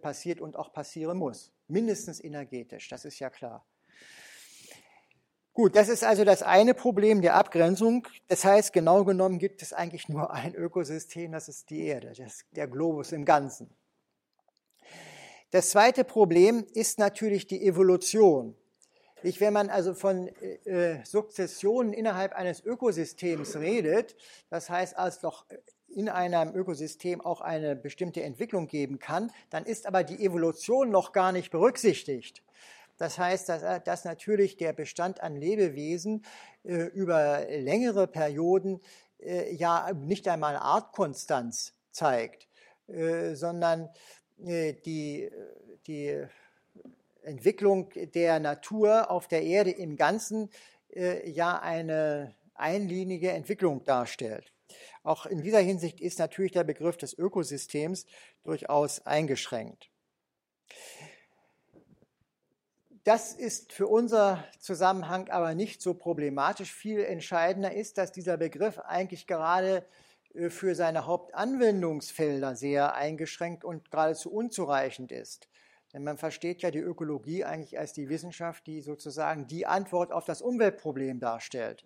[0.03, 1.51] passiert und auch passieren muss.
[1.67, 3.65] Mindestens energetisch, das ist ja klar.
[5.53, 8.07] Gut, das ist also das eine Problem der Abgrenzung.
[8.29, 12.45] Das heißt, genau genommen gibt es eigentlich nur ein Ökosystem, das ist die Erde, das
[12.51, 13.69] der Globus im Ganzen.
[15.51, 18.55] Das zweite Problem ist natürlich die Evolution.
[19.23, 24.15] Nicht, wenn man also von äh, äh, Sukzessionen innerhalb eines Ökosystems redet,
[24.49, 25.45] das heißt, als doch
[25.87, 31.11] in einem Ökosystem auch eine bestimmte Entwicklung geben kann, dann ist aber die Evolution noch
[31.11, 32.41] gar nicht berücksichtigt.
[32.97, 36.23] Das heißt, dass, äh, dass natürlich der Bestand an Lebewesen
[36.63, 38.79] äh, über längere Perioden
[39.19, 42.47] äh, ja nicht einmal Artkonstanz zeigt,
[42.87, 43.89] äh, sondern
[44.43, 45.29] die,
[45.85, 46.19] die
[47.21, 50.49] Entwicklung der Natur auf der Erde im Ganzen
[50.89, 54.53] äh, ja eine einlinige Entwicklung darstellt.
[55.03, 58.05] Auch in dieser Hinsicht ist natürlich der Begriff des Ökosystems
[58.43, 59.89] durchaus eingeschränkt.
[63.03, 66.71] Das ist für unser Zusammenhang aber nicht so problematisch.
[66.71, 69.83] Viel entscheidender ist, dass dieser Begriff eigentlich gerade
[70.35, 75.47] äh, für seine Hauptanwendungsfelder sehr eingeschränkt und geradezu unzureichend ist.
[75.93, 80.25] Denn man versteht ja die Ökologie eigentlich als die Wissenschaft, die sozusagen die Antwort auf
[80.25, 81.85] das Umweltproblem darstellt.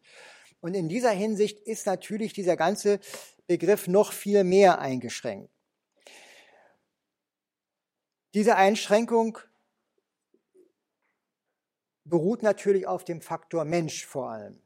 [0.61, 2.99] Und in dieser Hinsicht ist natürlich dieser ganze
[3.47, 5.49] Begriff noch viel mehr eingeschränkt.
[8.33, 9.37] Diese Einschränkung
[12.03, 14.64] beruht natürlich auf dem Faktor Mensch vor allem.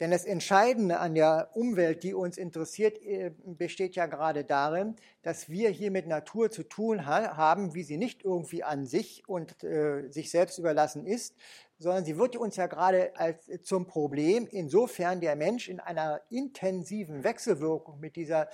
[0.00, 5.48] Denn das Entscheidende an der Umwelt, die uns interessiert, äh, besteht ja gerade darin, dass
[5.48, 10.08] wir hier mit Natur zu tun haben, wie sie nicht irgendwie an sich und äh,
[10.10, 11.34] sich selbst überlassen ist,
[11.78, 16.20] sondern sie wird uns ja gerade als, äh, zum Problem, insofern der Mensch in einer
[16.30, 18.48] intensiven Wechselwirkung mit dieser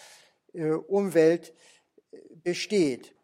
[0.54, 1.54] äh, Umwelt
[2.10, 3.14] äh, besteht.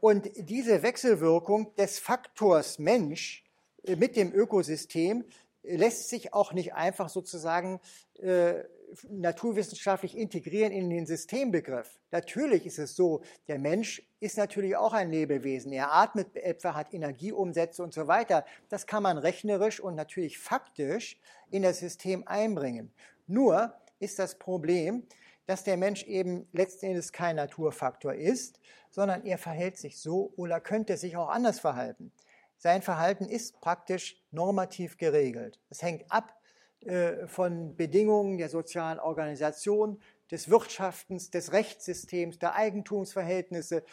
[0.00, 3.44] Und diese Wechselwirkung des Faktors Mensch
[3.86, 5.24] mit dem Ökosystem
[5.66, 7.80] lässt sich auch nicht einfach sozusagen
[8.18, 8.64] äh,
[9.08, 11.98] naturwissenschaftlich integrieren in den Systembegriff.
[12.10, 15.72] Natürlich ist es so, der Mensch ist natürlich auch ein Lebewesen.
[15.72, 18.44] Er atmet etwa, hat Energieumsätze und so weiter.
[18.68, 21.18] Das kann man rechnerisch und natürlich faktisch
[21.50, 22.92] in das System einbringen.
[23.26, 25.06] Nur ist das Problem,
[25.46, 28.60] dass der Mensch eben letztendlich kein Naturfaktor ist,
[28.90, 32.12] sondern er verhält sich so oder könnte sich auch anders verhalten.
[32.58, 35.60] Sein Verhalten ist praktisch normativ geregelt.
[35.68, 36.34] Es hängt ab
[36.80, 40.00] äh, von Bedingungen der sozialen Organisation,
[40.30, 43.84] des Wirtschaftens, des Rechtssystems, der Eigentumsverhältnisse,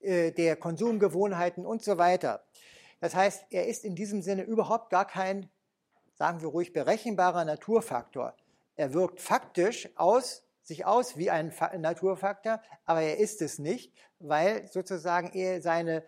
[0.00, 2.44] äh, der Konsumgewohnheiten und so weiter.
[3.00, 5.48] Das heißt, er ist in diesem Sinne überhaupt gar kein,
[6.14, 8.34] sagen wir ruhig, berechenbarer Naturfaktor.
[8.74, 14.66] Er wirkt faktisch aus, sich aus wie ein Naturfaktor, aber er ist es nicht, weil
[14.66, 16.04] sozusagen er seine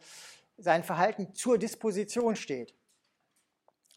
[0.59, 2.74] sein Verhalten zur Disposition steht.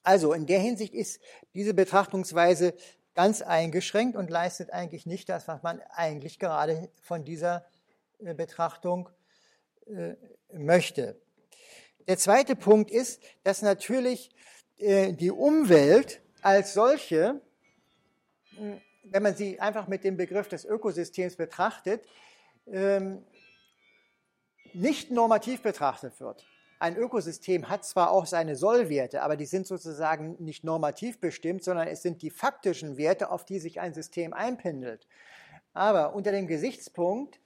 [0.03, 1.19] Also in der Hinsicht ist
[1.53, 2.73] diese Betrachtungsweise
[3.13, 7.65] ganz eingeschränkt und leistet eigentlich nicht das, was man eigentlich gerade von dieser
[8.19, 9.09] äh, Betrachtung
[9.87, 10.13] äh,
[10.53, 11.19] möchte.
[12.07, 14.31] Der zweite Punkt ist, dass natürlich
[14.77, 17.41] äh, die Umwelt als solche,
[19.03, 22.03] wenn man sie einfach mit dem Begriff des Ökosystems betrachtet,
[22.67, 23.23] ähm,
[24.73, 26.45] nicht normativ betrachtet wird.
[26.81, 31.87] Ein Ökosystem hat zwar auch seine Sollwerte, aber die sind sozusagen nicht normativ bestimmt, sondern
[31.87, 35.07] es sind die faktischen Werte, auf die sich ein System einpendelt.
[35.73, 37.39] Aber unter dem Gesichtspunkt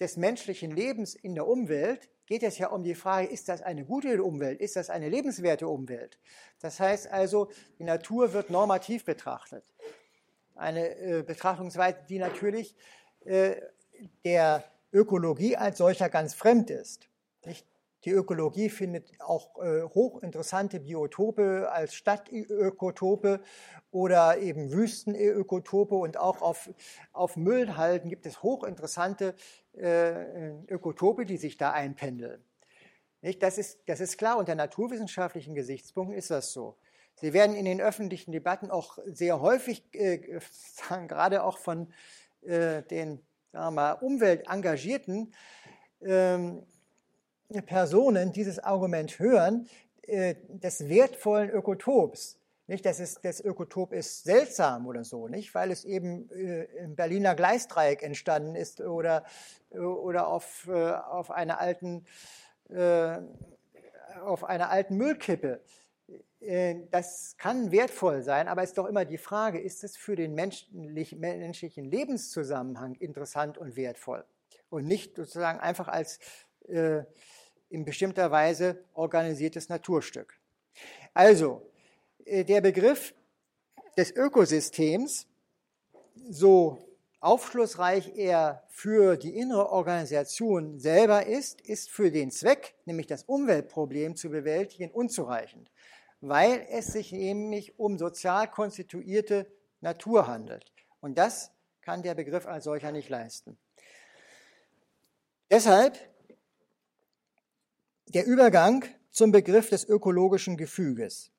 [0.00, 3.84] des menschlichen Lebens in der Umwelt geht es ja um die Frage, ist das eine
[3.84, 6.18] gute Umwelt, ist das eine lebenswerte Umwelt?
[6.58, 9.64] Das heißt also, die Natur wird normativ betrachtet.
[10.54, 12.74] Eine äh, Betrachtungsweise, die natürlich
[13.26, 13.56] äh,
[14.24, 14.64] der
[14.94, 17.10] Ökologie als solcher ganz fremd ist.
[17.44, 17.66] Nicht?
[18.04, 23.40] Die Ökologie findet auch äh, hochinteressante Biotope als Stadtökotope
[23.90, 26.70] oder eben Wüstenökotope und auch auf,
[27.12, 29.34] auf Müllhalden gibt es hochinteressante
[29.72, 32.44] äh, Ökotope, die sich da einpendeln.
[33.20, 33.42] Nicht?
[33.42, 36.76] Das, ist, das ist klar, unter naturwissenschaftlichen Gesichtspunkten ist das so.
[37.16, 40.40] Sie werden in den öffentlichen Debatten auch sehr häufig, äh,
[41.08, 41.92] gerade auch von
[42.42, 45.34] äh, den mal, umweltengagierten
[46.00, 46.64] ähm,
[47.66, 49.68] Personen dieses Argument hören,
[50.02, 52.38] äh, des wertvollen Ökotops.
[52.66, 56.96] Nicht, das, ist, das Ökotop ist seltsam oder so, nicht, weil es eben äh, im
[56.96, 59.24] Berliner Gleisdreieck entstanden ist oder,
[59.70, 62.04] oder auf, äh, auf, einer alten,
[62.68, 63.18] äh,
[64.22, 65.62] auf einer alten Müllkippe.
[66.40, 70.14] Äh, das kann wertvoll sein, aber es ist doch immer die Frage, ist es für
[70.14, 74.26] den menschlichen Lebenszusammenhang interessant und wertvoll?
[74.68, 76.18] Und nicht sozusagen einfach als
[76.68, 77.04] äh,
[77.70, 80.38] in bestimmter Weise organisiertes Naturstück.
[81.14, 81.62] Also,
[82.24, 83.14] äh, der Begriff
[83.96, 85.26] des Ökosystems,
[86.30, 86.78] so
[87.20, 94.14] aufschlussreich er für die innere Organisation selber ist, ist für den Zweck, nämlich das Umweltproblem
[94.14, 95.70] zu bewältigen, unzureichend
[96.20, 99.50] weil es sich nämlich um sozial konstituierte
[99.80, 100.72] Natur handelt.
[101.00, 103.56] Und das kann der Begriff als solcher nicht leisten.
[105.50, 105.98] Deshalb
[108.14, 111.30] der Übergang zum Begriff des ökologischen Gefüges.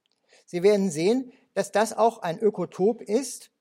[0.46, 3.52] Sie werden sehen, dass das auch ein Ökotop ist,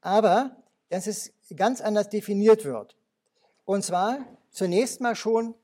[0.00, 0.56] aber
[0.88, 2.96] dass es ganz anders definiert wird.
[3.64, 5.54] Und zwar zunächst mal schon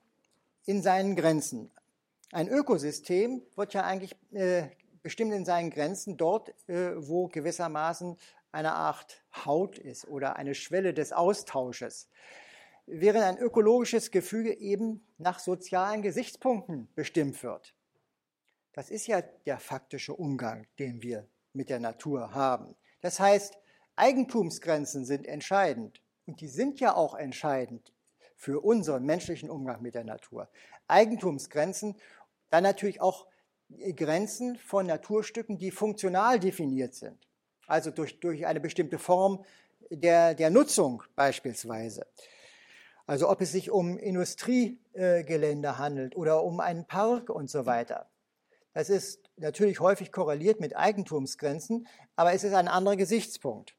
[0.65, 1.71] in seinen Grenzen.
[2.33, 4.65] Ein Ökosystem wird ja eigentlich äh,
[5.03, 8.17] bestimmt in seinen Grenzen dort, äh, wo gewissermaßen
[8.53, 12.09] eine Art Haut ist oder eine Schwelle des Austausches.
[12.87, 17.75] Während ein ökologisches Gefüge eben nach sozialen Gesichtspunkten bestimmt wird.
[18.73, 22.75] Das ist ja der faktische Umgang, den wir mit der Natur haben.
[23.01, 23.59] Das heißt,
[23.97, 27.93] Eigentumsgrenzen sind entscheidend und die sind ja auch entscheidend
[28.37, 30.49] für unseren menschlichen Umgang mit der Natur.
[30.89, 31.97] Eigentumsgrenzen,
[32.51, 33.27] dann natürlich auch
[33.97, 37.27] Grenzen von Naturstücken, die funktional definiert sind.
[37.67, 39.45] Also durch, durch eine bestimmte Form
[39.91, 42.07] der, der Nutzung beispielsweise.
[43.13, 48.09] Also ob es sich um Industriegelände handelt oder um einen Park und so weiter.
[48.73, 51.87] Das ist natürlich häufig korreliert mit Eigentumsgrenzen,
[52.17, 53.77] aber es ist ein anderer Gesichtspunkt.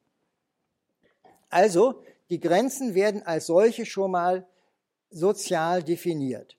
[1.49, 4.45] Also, die Grenzen werden als solche schon mal
[5.09, 6.55] sozial definiert.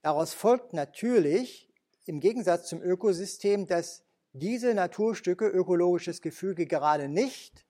[0.00, 1.68] Daraus folgt natürlich,
[2.06, 7.66] im Gegensatz zum Ökosystem, dass diese Naturstücke ökologisches Gefüge gerade nicht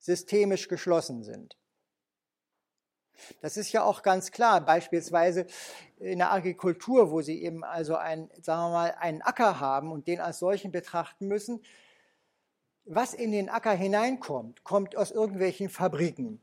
[0.00, 1.56] systemisch geschlossen sind.
[3.40, 5.46] Das ist ja auch ganz klar, beispielsweise
[5.98, 10.08] in der Agrikultur, wo Sie eben also ein, sagen wir mal, einen Acker haben und
[10.08, 11.62] den als solchen betrachten müssen.
[12.84, 16.40] Was in den Acker hineinkommt, kommt aus irgendwelchen Fabriken,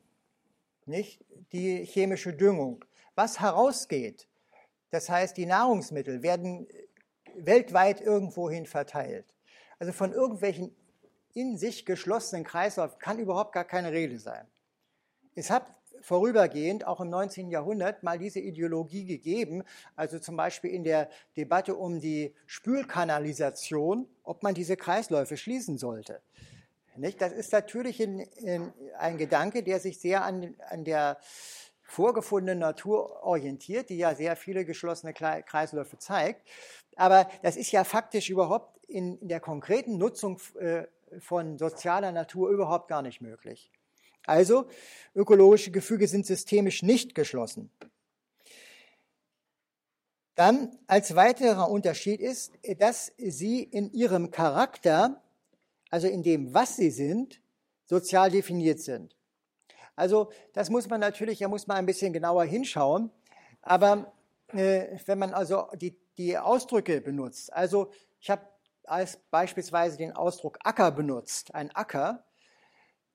[0.85, 1.23] nicht?
[1.51, 2.85] Die chemische Düngung.
[3.15, 4.27] Was herausgeht,
[4.91, 6.67] das heißt, die Nahrungsmittel werden
[7.35, 9.33] weltweit irgendwohin verteilt.
[9.77, 10.75] Also von irgendwelchen
[11.33, 14.47] in sich geschlossenen Kreislauf kann überhaupt gar keine Rede sein.
[15.35, 15.67] Es hat
[16.01, 17.51] vorübergehend auch im 19.
[17.51, 19.63] Jahrhundert mal diese Ideologie gegeben,
[19.95, 26.21] also zum Beispiel in der Debatte um die Spülkanalisation, ob man diese Kreisläufe schließen sollte.
[27.17, 31.17] Das ist natürlich ein, Gedanke, der sich sehr an, an der
[31.83, 36.47] vorgefundenen Natur orientiert, die ja sehr viele geschlossene Kreisläufe zeigt.
[36.95, 40.83] Aber das ist ja faktisch überhaupt in, in der konkreten Nutzung äh,
[41.19, 43.71] von sozialer Natur überhaupt gar nicht möglich.
[44.29, 44.67] Also,
[45.15, 47.69] ökologische Gefüge sind systemisch nicht geschlossen.
[50.35, 55.21] Dann als weiterer Unterschied ist, dass sie in ihrem Charakter,
[55.89, 57.41] also in dem, was sie sind,
[57.85, 59.15] sozial definiert sind.
[59.95, 63.11] Also das muss man natürlich, da muss man ein bisschen genauer hinschauen.
[63.61, 64.13] Aber
[64.53, 67.51] äh, wenn man also die die Ausdrücke benutzt.
[67.53, 68.41] Also ich habe
[68.83, 71.55] als beispielsweise den Ausdruck Acker benutzt.
[71.55, 72.25] Ein Acker,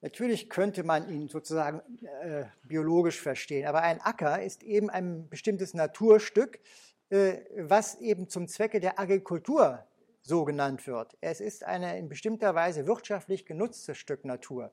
[0.05, 1.81] natürlich könnte man ihn sozusagen
[2.23, 6.61] äh, biologisch verstehen, aber ein Acker ist eben ein bestimmtes Naturstück,
[7.09, 9.83] äh, was eben zum Zwecke der Agrikultur
[10.21, 11.17] so genannt wird.
[11.23, 14.73] Es ist ein in bestimmter Weise wirtschaftlich genutztes Stück Natur.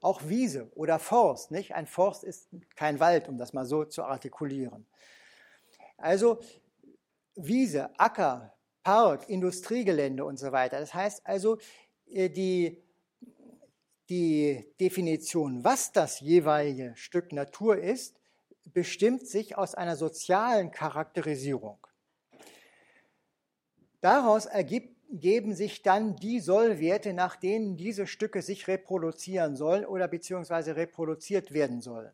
[0.00, 1.74] Auch Wiese oder Forst, nicht?
[1.74, 4.86] Ein Forst ist kein Wald, um das mal so zu artikulieren.
[5.96, 6.38] Also
[7.34, 8.54] Wiese, Acker,
[8.84, 10.78] Park, Industriegelände und so weiter.
[10.78, 11.58] Das heißt also,
[12.08, 12.80] äh, die,
[14.12, 18.20] die Definition, was das jeweilige Stück Natur ist,
[18.66, 21.78] bestimmt sich aus einer sozialen Charakterisierung.
[24.02, 30.76] Daraus ergeben sich dann die Sollwerte, nach denen diese Stücke sich reproduzieren sollen oder beziehungsweise
[30.76, 32.12] reproduziert werden sollen.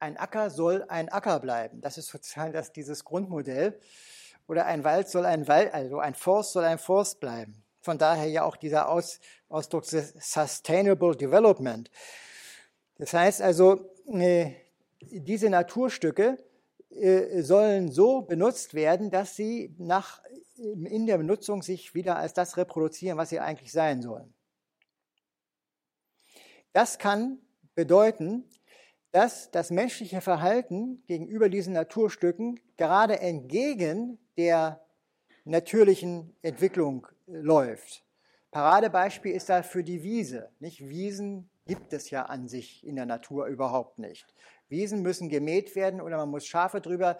[0.00, 1.80] Ein Acker soll ein Acker bleiben.
[1.80, 3.78] Das ist sozusagen das, dieses Grundmodell.
[4.48, 7.62] Oder ein Wald soll ein Wald, also ein Forst soll ein Forst bleiben.
[7.88, 9.18] Von daher ja auch dieser Aus,
[9.48, 11.90] Ausdruck Sustainable Development.
[12.98, 14.52] Das heißt also, äh,
[15.00, 16.36] diese Naturstücke
[16.90, 20.22] äh, sollen so benutzt werden, dass sie nach,
[20.58, 24.34] in der Benutzung sich wieder als das reproduzieren, was sie eigentlich sein sollen.
[26.74, 27.38] Das kann
[27.74, 28.44] bedeuten,
[29.12, 34.84] dass das menschliche Verhalten gegenüber diesen Naturstücken gerade entgegen der
[35.46, 38.04] natürlichen Entwicklung läuft.
[38.50, 40.50] Paradebeispiel ist dafür die Wiese.
[40.58, 40.88] Nicht?
[40.88, 44.26] Wiesen gibt es ja an sich in der Natur überhaupt nicht.
[44.68, 47.18] Wiesen müssen gemäht werden oder man muss Schafe drüber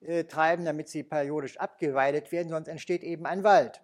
[0.00, 3.82] äh, treiben, damit sie periodisch abgeweidet werden, sonst entsteht eben ein Wald.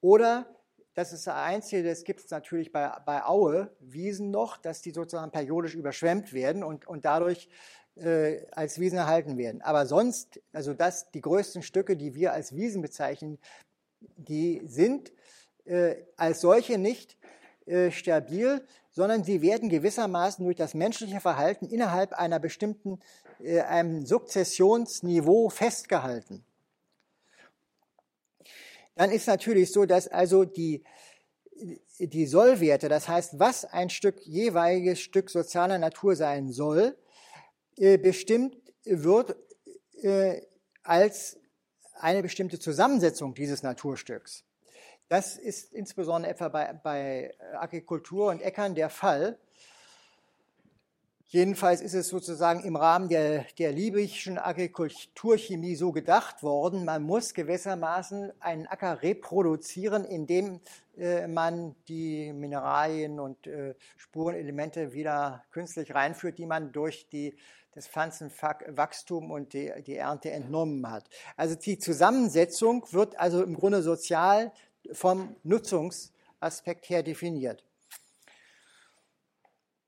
[0.00, 0.46] Oder,
[0.94, 4.90] das ist das Einzige, das gibt es natürlich bei, bei Aue, Wiesen noch, dass die
[4.90, 7.48] sozusagen periodisch überschwemmt werden und, und dadurch
[7.96, 9.62] äh, als Wiesen erhalten werden.
[9.62, 13.38] Aber sonst, also das, die größten Stücke, die wir als Wiesen bezeichnen,
[14.16, 15.12] die sind
[15.64, 17.16] äh, als solche nicht
[17.66, 23.00] äh, stabil, sondern sie werden gewissermaßen durch das menschliche Verhalten innerhalb einer bestimmten,
[23.40, 26.44] äh, einem Sukzessionsniveau festgehalten.
[28.96, 30.84] Dann ist natürlich so, dass also die,
[31.98, 36.96] die Sollwerte, das heißt, was ein Stück, jeweiliges Stück sozialer Natur sein soll,
[37.76, 39.36] äh, bestimmt wird
[40.02, 40.42] äh,
[40.82, 41.39] als
[42.02, 44.44] eine bestimmte Zusammensetzung dieses Naturstücks.
[45.08, 49.38] Das ist insbesondere etwa bei, bei Agrikultur und Äckern der Fall.
[51.32, 57.34] Jedenfalls ist es sozusagen im Rahmen der, der Liebigschen Agrikulturchemie so gedacht worden, man muss
[57.34, 60.58] gewissermaßen einen Acker reproduzieren, indem
[60.98, 67.36] äh, man die Mineralien und äh, Spurenelemente wieder künstlich reinführt, die man durch die,
[67.76, 71.08] das Pflanzenwachstum und die, die Ernte entnommen hat.
[71.36, 74.50] Also die Zusammensetzung wird also im Grunde sozial
[74.90, 77.69] vom Nutzungsaspekt her definiert.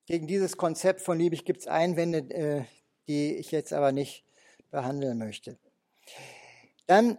[0.07, 2.65] Gegen dieses Konzept von Liebig gibt es Einwände, äh,
[3.07, 4.25] die ich jetzt aber nicht
[4.71, 5.59] behandeln möchte.
[6.87, 7.19] Dann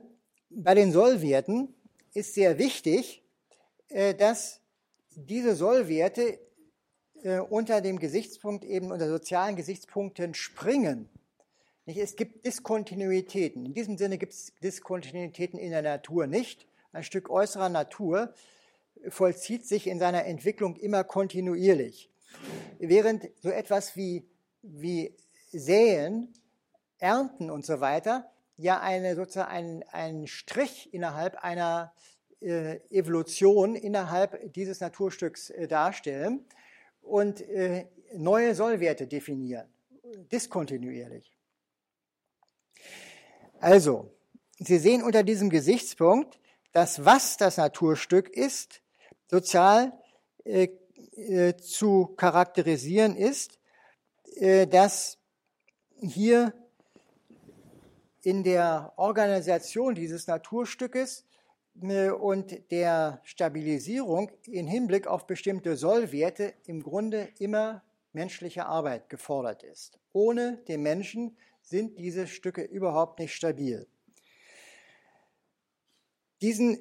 [0.50, 1.74] bei den Sollwerten
[2.14, 3.24] ist sehr wichtig,
[3.90, 4.62] äh, dass
[5.16, 6.40] diese Sollwerte
[7.24, 11.10] äh, unter dem Gesichtspunkt eben unter sozialen Gesichtspunkten springen.
[11.86, 13.66] Es gibt Diskontinuitäten.
[13.66, 18.34] In diesem Sinne gibt es Diskontinuitäten in der Natur nicht ein Stück äußerer Natur,
[19.10, 22.10] vollzieht sich in seiner Entwicklung immer kontinuierlich.
[22.80, 24.26] Während so etwas wie,
[24.62, 25.16] wie
[25.52, 26.34] Säen,
[27.00, 31.94] Ernten und so weiter ja eine, sozusagen einen, einen Strich innerhalb einer
[32.40, 36.46] äh, Evolution innerhalb dieses Naturstücks äh, darstellen
[37.02, 39.68] und äh, neue Sollwerte definieren,
[40.32, 41.32] diskontinuierlich.
[43.60, 44.12] Also,
[44.60, 46.40] Sie sehen unter diesem Gesichtspunkt,
[46.74, 48.82] das, was das Naturstück ist,
[49.28, 49.92] sozial
[51.16, 53.60] äh, zu charakterisieren ist,
[54.36, 55.18] äh, dass
[56.00, 56.54] hier
[58.22, 61.26] in der Organisation dieses Naturstückes
[61.82, 67.84] äh, und der Stabilisierung in Hinblick auf bestimmte Sollwerte im Grunde immer
[68.14, 70.00] menschliche Arbeit gefordert ist.
[70.14, 73.88] Ohne den Menschen sind diese Stücke überhaupt nicht stabil.
[76.42, 76.78] Diesen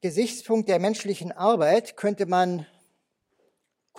[0.00, 2.66] Gesichtspunkt der menschlichen Arbeit könnte man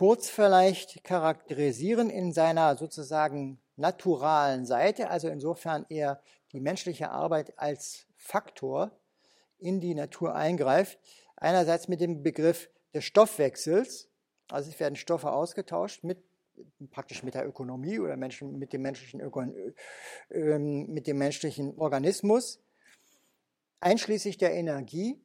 [0.01, 6.23] kurz vielleicht charakterisieren in seiner sozusagen naturalen Seite, also insofern er
[6.53, 8.97] die menschliche Arbeit als Faktor
[9.59, 10.97] in die Natur eingreift.
[11.35, 14.09] Einerseits mit dem Begriff des Stoffwechsels,
[14.49, 16.17] also es werden Stoffe ausgetauscht mit
[16.89, 19.53] praktisch mit der Ökonomie oder Menschen, mit, dem menschlichen Ökon
[20.29, 22.59] äh, mit dem menschlichen Organismus
[23.81, 25.21] einschließlich der Energie,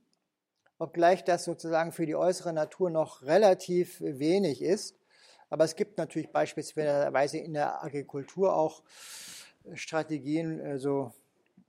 [0.78, 4.96] obgleich das sozusagen für die äußere Natur noch relativ wenig ist.
[5.48, 8.82] Aber es gibt natürlich beispielsweise in der Agrikultur auch
[9.74, 11.12] Strategien, also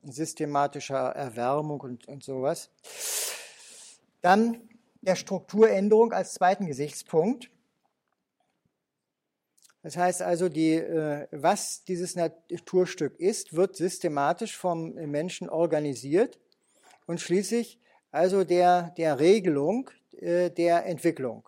[0.03, 2.69] systematischer Erwärmung und, und sowas.
[4.21, 4.67] Dann
[5.01, 7.49] der Strukturänderung als zweiten Gesichtspunkt.
[9.83, 16.39] Das heißt also, die, äh, was dieses Naturstück ist, wird systematisch vom Menschen organisiert
[17.05, 17.79] und schließlich
[18.11, 19.89] also der, der Regelung
[20.19, 21.47] äh, der Entwicklung.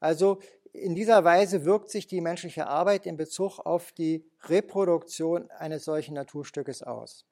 [0.00, 0.40] Also
[0.72, 6.14] in dieser Weise wirkt sich die menschliche Arbeit in Bezug auf die Reproduktion eines solchen
[6.14, 7.26] Naturstückes aus.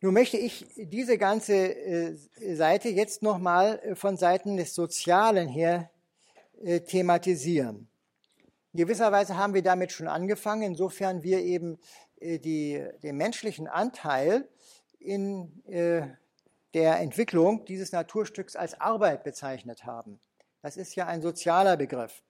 [0.00, 2.16] Nun möchte ich diese ganze äh,
[2.54, 5.90] Seite jetzt nochmal äh, von Seiten des Sozialen her
[6.86, 7.86] thematisieren.
[8.72, 11.78] In gewisser Weise haben wir damit schon angefangen, insofern wir eben
[12.18, 14.48] die, den menschlichen Anteil
[15.06, 15.62] in
[16.74, 20.20] der Entwicklung dieses Naturstücks als Arbeit bezeichnet haben.
[20.62, 22.22] Das ist ja ein sozialer Begriff.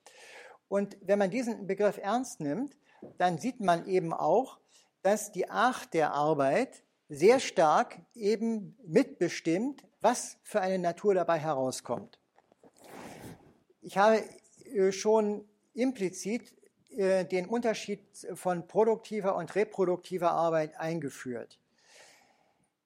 [0.69, 2.77] Und wenn man diesen Begriff ernst nimmt,
[3.19, 4.59] dann sieht man eben auch,
[5.03, 12.19] dass die Art der Arbeit sehr stark eben mitbestimmt, was für eine Natur dabei herauskommt.
[13.83, 14.23] Ich habe
[14.65, 16.53] äh, schon implizit
[16.91, 18.01] äh, den Unterschied
[18.35, 21.61] von produktiver und reproduktiver Arbeit eingeführt.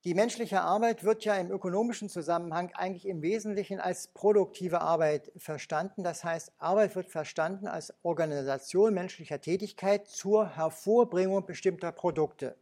[0.05, 6.05] Die menschliche Arbeit wird ja im ökonomischen Zusammenhang eigentlich im Wesentlichen als produktive Arbeit verstanden.
[6.05, 12.57] Das heißt, Arbeit wird verstanden als Organisation menschlicher Tätigkeit zur Hervorbringung bestimmter Produkte.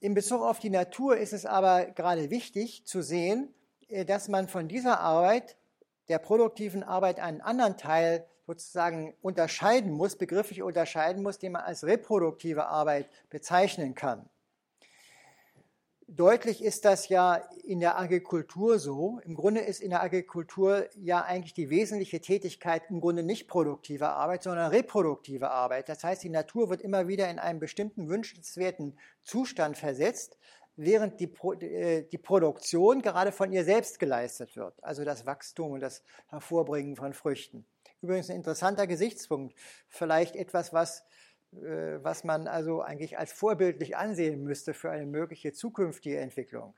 [0.00, 3.54] In Bezug auf die Natur ist es aber gerade wichtig zu sehen,
[3.88, 5.56] äh, dass man von dieser Arbeit,
[6.08, 11.84] der produktiven Arbeit, einen anderen Teil sozusagen unterscheiden muss, begrifflich unterscheiden muss, den man als
[11.84, 14.28] reproduktive Arbeit bezeichnen kann.
[16.16, 19.18] Deutlich ist das ja in der Agrikultur so.
[19.24, 24.10] Im Grunde ist in der Agrikultur ja eigentlich die wesentliche Tätigkeit im Grunde nicht produktive
[24.10, 25.88] Arbeit, sondern reproduktive Arbeit.
[25.88, 30.38] Das heißt, die Natur wird immer wieder in einen bestimmten wünschenswerten Zustand versetzt,
[30.76, 31.32] während die,
[31.64, 34.74] äh, die Produktion gerade von ihr selbst geleistet wird.
[34.84, 37.66] Also das Wachstum und das Hervorbringen von Früchten.
[38.02, 39.56] Übrigens ein interessanter Gesichtspunkt.
[39.88, 41.04] Vielleicht etwas, was
[42.02, 46.74] was man also eigentlich als vorbildlich ansehen müsste für eine mögliche zukünftige Entwicklung.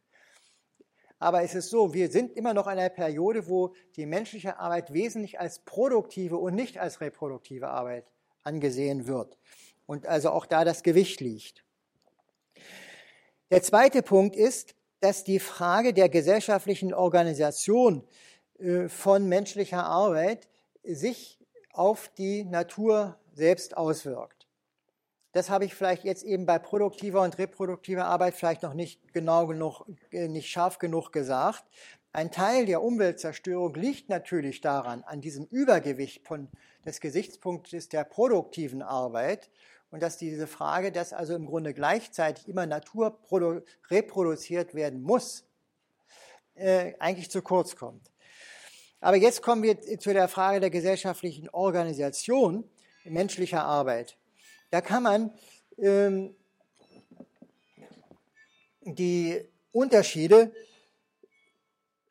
[1.19, 4.93] Aber es ist so, wir sind immer noch in einer Periode, wo die menschliche Arbeit
[4.93, 8.05] wesentlich als produktive und nicht als reproduktive Arbeit
[8.43, 9.39] angesehen wird.
[9.87, 11.65] Und also auch da das Gewicht liegt.
[13.51, 18.03] Der zweite Punkt ist, dass die Frage der gesellschaftlichen Organisation
[18.59, 20.49] äh, von menschlicher Arbeit
[20.83, 21.39] sich
[21.73, 24.36] auf die Natur selbst auswirkt.
[25.37, 29.47] Das habe ich vielleicht jetzt eben bei produktiver und reproduktiver Arbeit vielleicht noch nicht genau
[29.47, 31.63] genug, äh, nicht scharf genug gesagt.
[32.11, 36.49] Ein Teil der Umweltzerstörung liegt natürlich daran, an diesem Übergewicht von,
[36.87, 39.51] des Gesichtspunktes der produktiven Arbeit
[39.91, 43.19] und dass diese Frage, dass also im Grunde gleichzeitig immer Natur
[43.91, 45.45] reproduziert werden muss,
[46.55, 48.11] äh, eigentlich zu kurz kommt.
[49.01, 52.65] Aber jetzt kommen wir zu der Frage der gesellschaftlichen Organisation
[53.05, 54.17] menschlicher Arbeit.
[54.71, 55.33] Da kann man
[55.79, 56.35] ähm,
[58.81, 59.41] die
[59.73, 60.53] Unterschiede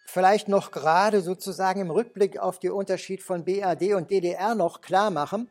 [0.05, 5.11] vielleicht noch gerade sozusagen im Rückblick auf den Unterschied von BRD und DDR noch klar
[5.11, 5.49] machen,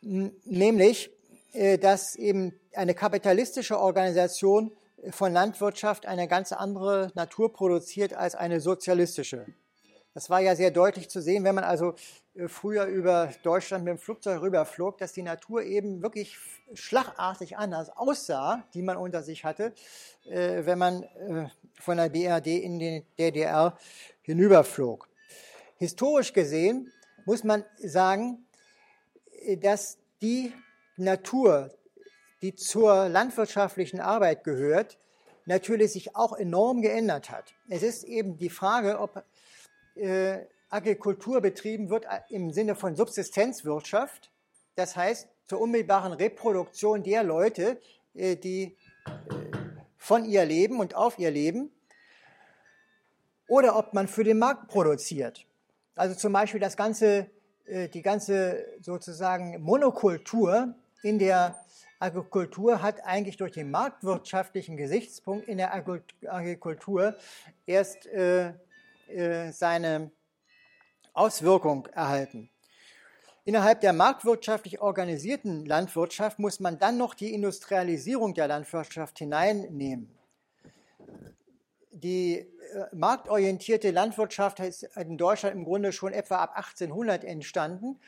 [0.00, 1.10] nämlich,
[1.52, 4.70] äh, dass eben eine kapitalistische Organisation
[5.10, 9.46] von Landwirtschaft eine ganz andere Natur produziert als eine sozialistische.
[10.18, 11.94] Das war ja sehr deutlich zu sehen, wenn man also
[12.34, 16.36] äh, früher über Deutschland mit dem Flugzeug rüberflog, dass die Natur eben wirklich
[16.74, 19.72] schlagartig anders aussah, die man unter sich hatte,
[20.28, 23.78] äh, wenn man äh, von der BRD in den DDR
[24.22, 25.08] hinüberflog.
[25.76, 26.92] Historisch gesehen
[27.24, 28.44] muss man sagen,
[29.60, 30.52] dass die
[30.96, 31.70] Natur,
[32.42, 34.98] die zur landwirtschaftlichen Arbeit gehört,
[35.44, 37.54] natürlich sich auch enorm geändert hat.
[37.68, 39.22] Es ist eben die Frage, ob
[39.98, 44.30] äh, Agrikultur betrieben wird äh, im Sinne von Subsistenzwirtschaft,
[44.74, 47.80] das heißt zur unmittelbaren Reproduktion der Leute,
[48.14, 48.76] äh, die
[49.06, 49.10] äh,
[49.96, 51.70] von ihr leben und auf ihr leben,
[53.48, 55.46] oder ob man für den Markt produziert.
[55.94, 57.30] Also zum Beispiel das ganze,
[57.66, 61.56] die ganze sozusagen Monokultur in der
[61.98, 67.16] Agrikultur hat eigentlich durch den marktwirtschaftlichen Gesichtspunkt in der Agrikultur
[67.66, 68.52] erst äh,
[69.08, 70.10] äh, seine
[71.12, 72.50] Auswirkung erhalten.
[73.44, 80.14] Innerhalb der marktwirtschaftlich organisierten Landwirtschaft muss man dann noch die Industrialisierung der Landwirtschaft hineinnehmen.
[81.90, 82.46] Die äh,
[82.92, 87.98] marktorientierte Landwirtschaft ist in Deutschland im Grunde schon etwa ab 1800 entstanden,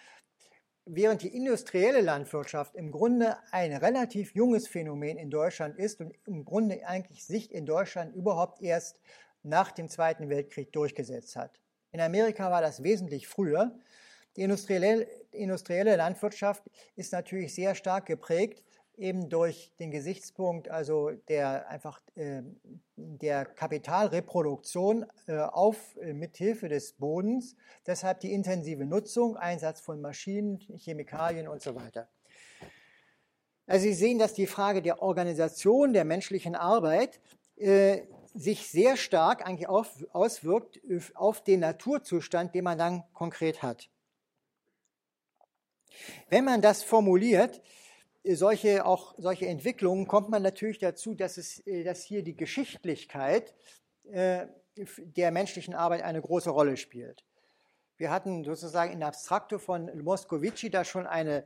[0.84, 6.44] während die industrielle Landwirtschaft im Grunde ein relativ junges Phänomen in Deutschland ist und im
[6.44, 8.98] Grunde eigentlich sich in Deutschland überhaupt erst
[9.42, 11.60] nach dem Zweiten Weltkrieg durchgesetzt hat.
[11.92, 13.78] In Amerika war das wesentlich früher.
[14.36, 16.62] Die industrielle, Landwirtschaft
[16.94, 18.62] ist natürlich sehr stark geprägt
[19.00, 22.42] eben durch den Gesichtspunkt, also der einfach äh,
[22.96, 30.58] der Kapitalreproduktion äh, auf äh, mithilfe des Bodens, deshalb die intensive Nutzung, Einsatz von Maschinen,
[30.76, 32.08] Chemikalien und so weiter.
[33.66, 37.20] Also Sie sehen, dass die Frage der Organisation der menschlichen Arbeit
[37.56, 38.02] äh,
[38.34, 40.80] sich sehr stark eigentlich auf, auswirkt
[41.14, 43.88] auf den Naturzustand, den man dann konkret hat.
[46.28, 47.60] Wenn man das formuliert,
[48.22, 52.36] äh, solche, auch solche Entwicklungen, kommt man natürlich dazu, dass, es, äh, dass hier die
[52.36, 53.54] Geschichtlichkeit
[54.10, 57.24] äh, der menschlichen Arbeit eine große Rolle spielt.
[57.96, 61.44] Wir hatten sozusagen in Abstrakto von Moscovici da schon eine,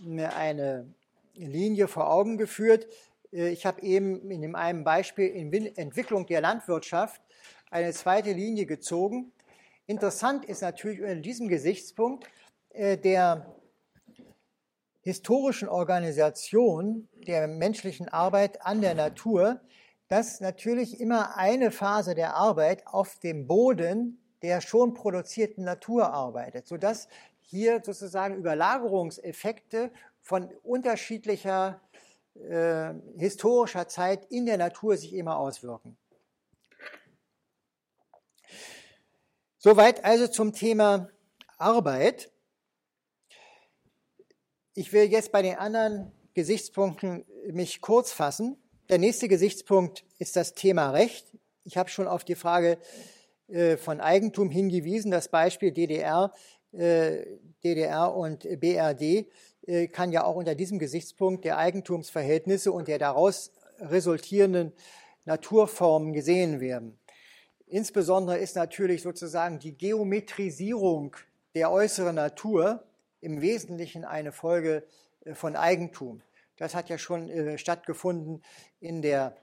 [0.00, 0.94] eine
[1.34, 2.86] Linie vor Augen geführt.
[3.32, 7.20] Äh, ich habe eben in dem einen Beispiel in Entwicklung der Landwirtschaft
[7.70, 9.32] eine zweite Linie gezogen.
[9.86, 12.26] Interessant ist natürlich unter diesem Gesichtspunkt
[12.70, 13.56] äh, der
[15.00, 19.60] historischen Organisation der menschlichen Arbeit an der Natur,
[20.08, 26.66] dass natürlich immer eine Phase der Arbeit auf dem Boden der schon produzierten Natur arbeitet,
[26.66, 27.08] sodass
[27.40, 31.80] hier sozusagen Überlagerungseffekte von unterschiedlicher
[32.34, 35.96] äh, historischer Zeit in der Natur sich immer auswirken.
[39.58, 41.08] Soweit also zum Thema
[41.56, 42.32] Arbeit.
[44.74, 48.56] Ich will jetzt bei den anderen Gesichtspunkten mich kurz fassen.
[48.88, 51.26] Der nächste Gesichtspunkt ist das Thema Recht.
[51.64, 52.78] Ich habe schon auf die Frage
[53.48, 56.32] äh, von Eigentum hingewiesen, das Beispiel DDR,
[56.72, 57.24] äh,
[57.62, 59.28] DDR und BRD
[59.92, 64.72] kann ja auch unter diesem Gesichtspunkt der Eigentumsverhältnisse und der daraus resultierenden
[65.24, 66.98] Naturformen gesehen werden.
[67.66, 71.16] Insbesondere ist natürlich sozusagen die Geometrisierung
[71.54, 72.84] der äußeren Natur
[73.20, 74.84] im Wesentlichen eine Folge
[75.24, 76.22] äh, von Eigentum.
[76.56, 78.42] Das hat ja schon äh, stattgefunden
[78.80, 79.36] in der,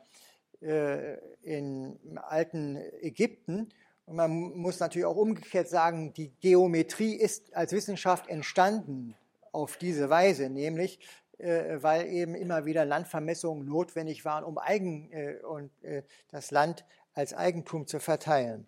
[0.62, 3.70] äh, in, alten Ägypten.
[4.06, 9.16] Und man muss natürlich auch umgekehrt sagen, die Geometrie ist als Wissenschaft entstanden
[9.52, 11.00] auf diese Weise, nämlich
[11.40, 16.86] äh, weil eben immer wieder Landvermessungen notwendig waren, um Eigen, äh, und, äh, das Land
[17.14, 18.68] als Eigentum zu verteilen.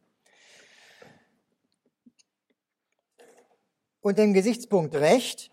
[4.01, 5.51] Und dem Gesichtspunkt Recht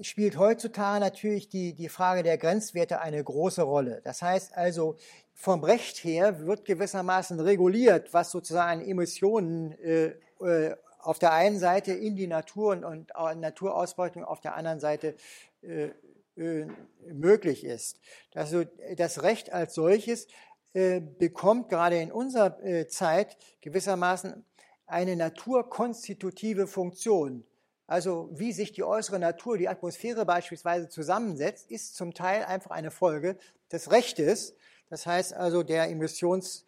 [0.00, 4.00] spielt heutzutage natürlich die, die Frage der Grenzwerte eine große Rolle.
[4.04, 4.96] Das heißt also,
[5.34, 11.92] vom Recht her wird gewissermaßen reguliert, was sozusagen Emissionen äh, äh auf der einen Seite
[11.92, 15.14] in die Natur und, und Naturausbeutung auf der anderen Seite
[15.62, 15.90] äh,
[16.36, 16.66] äh,
[17.12, 18.00] möglich ist.
[18.34, 18.64] Also
[18.96, 20.26] das Recht als solches
[20.72, 24.44] äh, bekommt gerade in unserer äh, Zeit gewissermaßen
[24.86, 27.44] eine naturkonstitutive Funktion.
[27.86, 32.92] Also wie sich die äußere Natur, die Atmosphäre beispielsweise zusammensetzt, ist zum Teil einfach eine
[32.92, 33.36] Folge
[33.72, 34.54] des Rechtes.
[34.88, 36.64] Das heißt also der Emissions,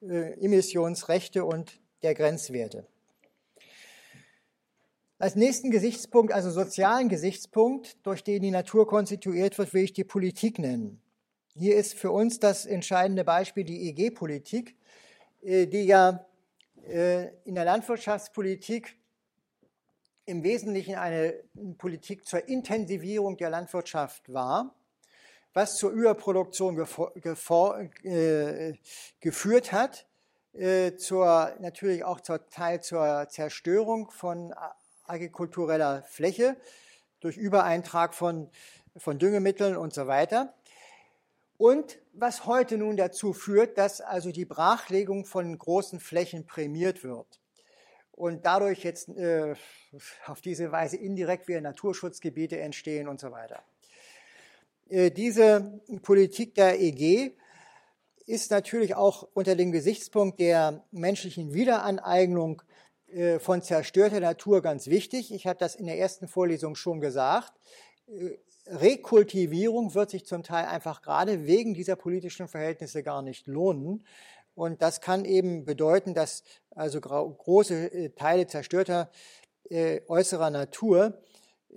[0.00, 2.86] äh, Emissionsrechte und der Grenzwerte.
[5.20, 10.02] Als nächsten Gesichtspunkt, also sozialen Gesichtspunkt, durch den die Natur konstituiert wird, will ich die
[10.02, 10.98] Politik nennen.
[11.54, 14.78] Hier ist für uns das entscheidende Beispiel die EG-Politik,
[15.42, 16.24] äh, die ja
[16.88, 18.96] äh, in der Landwirtschaftspolitik
[20.24, 21.34] im Wesentlichen eine
[21.76, 24.74] Politik zur Intensivierung der Landwirtschaft war,
[25.52, 26.78] was zur Überproduktion
[28.04, 28.72] äh,
[29.20, 30.06] geführt hat,
[30.96, 34.52] zur, natürlich auch zur Teil zur Zerstörung von
[35.10, 36.56] agrikultureller Fläche
[37.20, 38.48] durch Übereintrag von,
[38.96, 40.54] von Düngemitteln und so weiter.
[41.58, 47.40] Und was heute nun dazu führt, dass also die Brachlegung von großen Flächen prämiert wird
[48.12, 49.54] und dadurch jetzt äh,
[50.26, 53.62] auf diese Weise indirekt wieder Naturschutzgebiete entstehen und so weiter.
[54.88, 57.32] Äh, diese Politik der EG
[58.26, 62.62] ist natürlich auch unter dem Gesichtspunkt der menschlichen Wiederaneignung
[63.40, 65.32] von zerstörter Natur ganz wichtig.
[65.32, 67.52] Ich habe das in der ersten Vorlesung schon gesagt.
[68.06, 74.04] Äh, Rekultivierung wird sich zum Teil einfach gerade wegen dieser politischen Verhältnisse gar nicht lohnen.
[74.54, 79.10] Und das kann eben bedeuten, dass also große äh, Teile zerstörter
[79.68, 81.20] äh, äußerer Natur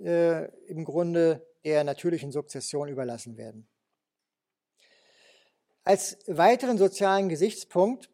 [0.02, 3.66] äh, im Grunde der natürlichen Sukzession überlassen werden.
[5.82, 8.10] Als weiteren sozialen Gesichtspunkt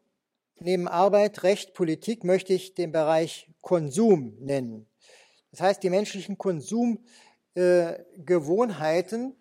[0.61, 4.87] neben Arbeit, Recht, Politik möchte ich den Bereich Konsum nennen.
[5.51, 9.35] Das heißt, die menschlichen Konsumgewohnheiten, äh,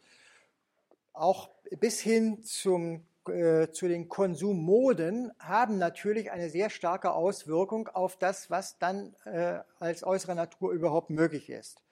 [1.13, 8.17] auch bis hin zum, äh, zu den Konsummoden, haben natürlich eine sehr starke Auswirkung auf
[8.17, 11.83] das, was dann äh, als äußere Natur überhaupt möglich ist.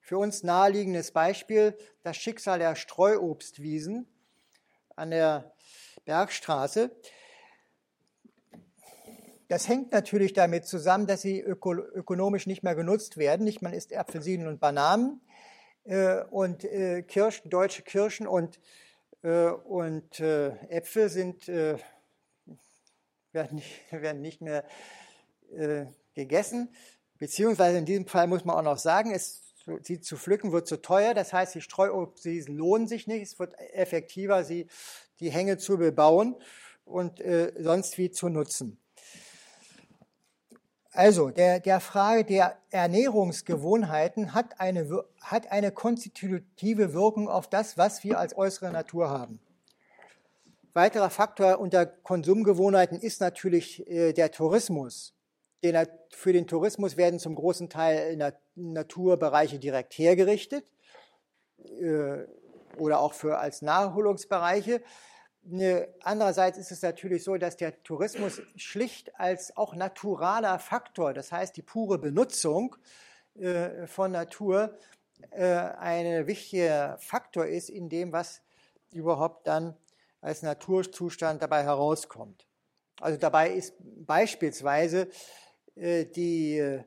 [0.00, 4.06] für uns naheliegendes Beispiel das Schicksal der Streuobstwiesen
[4.94, 5.52] an der
[6.04, 6.92] Bergstraße.
[9.48, 13.44] Das hängt natürlich damit zusammen, dass sie öko ökonomisch nicht mehr genutzt werden.
[13.44, 15.20] Nicht man isst Apfelsinen und Bananen
[15.84, 18.58] äh, und äh, Kirschen, deutsche Kirschen und,
[19.22, 21.78] äh, und äh, Äpfel sind, äh,
[23.30, 24.64] werden, nicht, werden nicht mehr
[25.54, 26.74] äh, gegessen.
[27.18, 30.82] Beziehungsweise in diesem Fall muss man auch noch sagen, es, sie zu pflücken wird zu
[30.82, 31.14] teuer.
[31.14, 33.22] Das heißt, die Streuobstwiesen lohnen sich nicht.
[33.22, 34.66] Es wird effektiver, sie,
[35.20, 36.34] die Hänge zu bebauen
[36.84, 37.22] und
[37.58, 38.78] sonst wie zu nutzen.
[40.96, 48.02] Also der, der Frage der Ernährungsgewohnheiten hat eine, hat eine konstitutive Wirkung auf das, was
[48.02, 49.38] wir als äußere Natur haben.
[50.72, 55.12] Weiterer Faktor unter Konsumgewohnheiten ist natürlich äh, der Tourismus.
[56.12, 60.64] Für den Tourismus werden zum großen Teil Naturbereiche direkt hergerichtet
[61.58, 62.24] äh,
[62.78, 64.80] oder auch für als Naherholungsbereiche.
[66.02, 71.56] Andererseits ist es natürlich so, dass der Tourismus schlicht als auch naturaler Faktor, das heißt
[71.56, 72.74] die pure Benutzung
[73.38, 74.76] äh, von Natur,
[75.30, 78.42] äh, ein wichtiger Faktor ist in dem, was
[78.92, 79.76] überhaupt dann
[80.20, 82.46] als Naturzustand dabei herauskommt.
[83.00, 85.08] Also dabei ist beispielsweise
[85.76, 86.80] äh, die,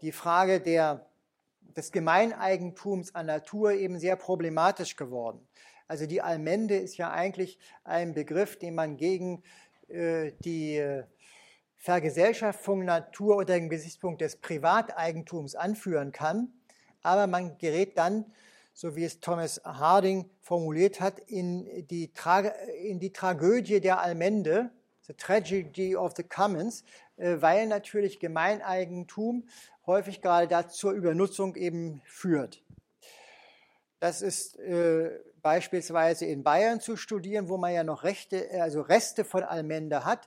[0.00, 1.06] die Frage der,
[1.60, 5.46] des Gemeineigentums an Natur eben sehr problematisch geworden.
[5.88, 9.42] Also die Allmende ist ja eigentlich ein Begriff, den man gegen
[9.88, 11.04] äh, die äh,
[11.76, 16.52] Vergesellschaftung Natur unter dem Gesichtspunkt des Privateigentums anführen kann.
[17.02, 18.24] Aber man gerät dann,
[18.72, 24.70] so wie es Thomas Harding formuliert hat, in die, Tra in die Tragödie der Allmende,
[25.06, 26.82] the tragedy of the commons,
[27.16, 29.48] äh, weil natürlich Gemeineigentum
[29.86, 32.62] häufig gerade dazu zur Übernutzung eben führt.
[34.00, 35.10] Das ist äh,
[35.46, 40.26] beispielsweise in Bayern zu studieren, wo man ja noch Rechte, also Reste von Allmende hat.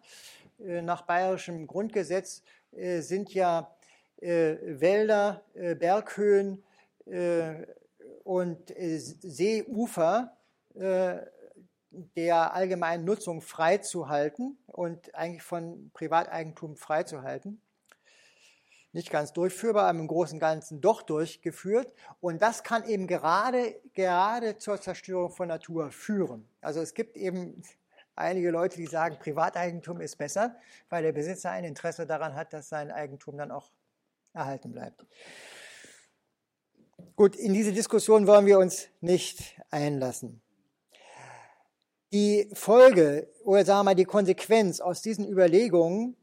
[0.65, 2.41] Äh, nach bayerischem Grundgesetz
[2.71, 3.75] äh, sind ja
[4.21, 6.63] äh, Wälder, Berghöhen
[8.23, 10.37] und Seeufer
[12.15, 17.61] der allgemeinen Nutzung freizuhalten und eigentlich von Privateigentum freizuhalten
[18.99, 21.93] nicht ganz durchführbar, aber im Großen und Ganzen doch durchgeführt.
[22.19, 26.47] Und das kann eben gerade, gerade zur Zerstörung von Natur führen.
[26.61, 27.63] Also es gibt eben
[28.15, 30.55] einige Leute, die sagen, Privateigentum ist besser,
[30.89, 33.71] weil der Besitzer ein Interesse daran hat, dass sein Eigentum dann auch
[34.33, 35.05] erhalten bleibt.
[37.15, 40.41] Gut, in diese Diskussion wollen wir uns nicht einlassen.
[42.11, 46.17] Die Folge oder sagen wir mal die Konsequenz aus diesen Überlegungen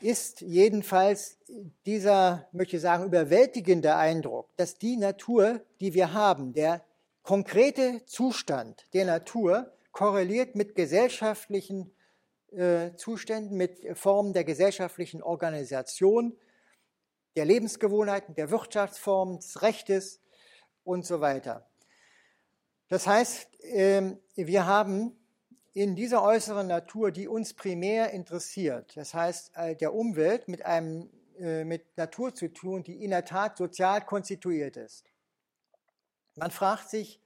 [0.00, 1.38] ist jedenfalls
[1.84, 6.84] dieser, möchte ich sagen, überwältigende Eindruck, dass die Natur, die wir haben, der
[7.22, 11.92] konkrete Zustand der Natur korreliert mit gesellschaftlichen
[12.52, 16.36] äh, Zuständen, mit Formen der gesellschaftlichen Organisation,
[17.34, 20.20] der Lebensgewohnheiten, der Wirtschaftsformen, des Rechtes
[20.84, 21.68] und so weiter.
[22.88, 25.16] Das heißt, äh, wir haben
[25.76, 31.10] in dieser äußeren Natur, die uns primär interessiert, das heißt äh, der Umwelt mit, einem,
[31.38, 35.04] äh, mit Natur zu tun, die in der Tat sozial konstituiert ist.
[36.34, 37.20] Man fragt sich,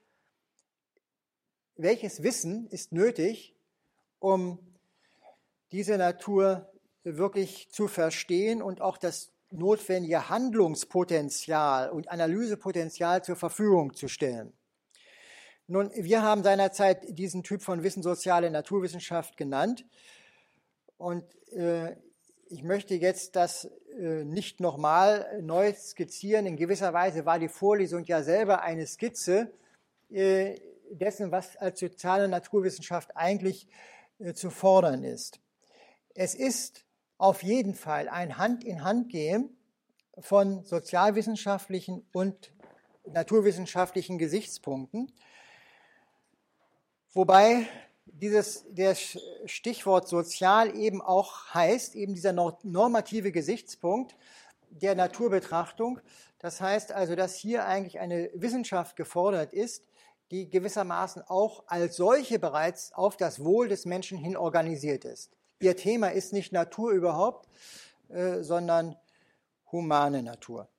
[1.77, 3.55] welches Wissen ist nötig,
[4.19, 4.59] um
[5.71, 6.73] diese Natur
[7.03, 14.51] wirklich zu verstehen und auch das notwendige Handlungspotenzial und Analysepotenzial zur Verfügung zu stellen.
[15.71, 19.85] Nun, wir haben seinerzeit diesen Typ von Wissen soziale Naturwissenschaft genannt.
[20.97, 21.23] Und
[21.53, 21.95] äh,
[22.49, 26.45] ich möchte jetzt das äh, nicht nochmal neu skizzieren.
[26.45, 29.53] In gewisser Weise war die Vorlesung ja selber eine Skizze
[30.09, 30.59] äh,
[30.91, 33.65] dessen, was als soziale Naturwissenschaft eigentlich
[34.19, 35.39] äh, zu fordern ist.
[36.15, 36.83] Es ist
[37.17, 39.55] auf jeden Fall ein Hand in Hand gehen
[40.19, 42.51] von sozialwissenschaftlichen und
[43.05, 45.13] naturwissenschaftlichen Gesichtspunkten.
[47.13, 47.67] Wobei
[48.05, 48.95] dieses, der
[49.45, 54.15] Stichwort sozial eben auch heißt, eben dieser normative Gesichtspunkt
[54.69, 55.99] der Naturbetrachtung.
[56.39, 59.85] Das heißt also, dass hier eigentlich eine Wissenschaft gefordert ist,
[60.31, 65.31] die gewissermaßen auch als solche bereits auf das Wohl des Menschen hin organisiert ist.
[65.59, 67.47] Ihr Thema ist nicht Natur überhaupt,
[68.09, 68.95] äh, sondern
[69.71, 70.69] humane Natur.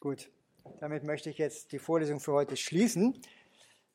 [0.00, 0.30] Gut,
[0.80, 3.20] damit möchte ich jetzt die Vorlesung für heute schließen.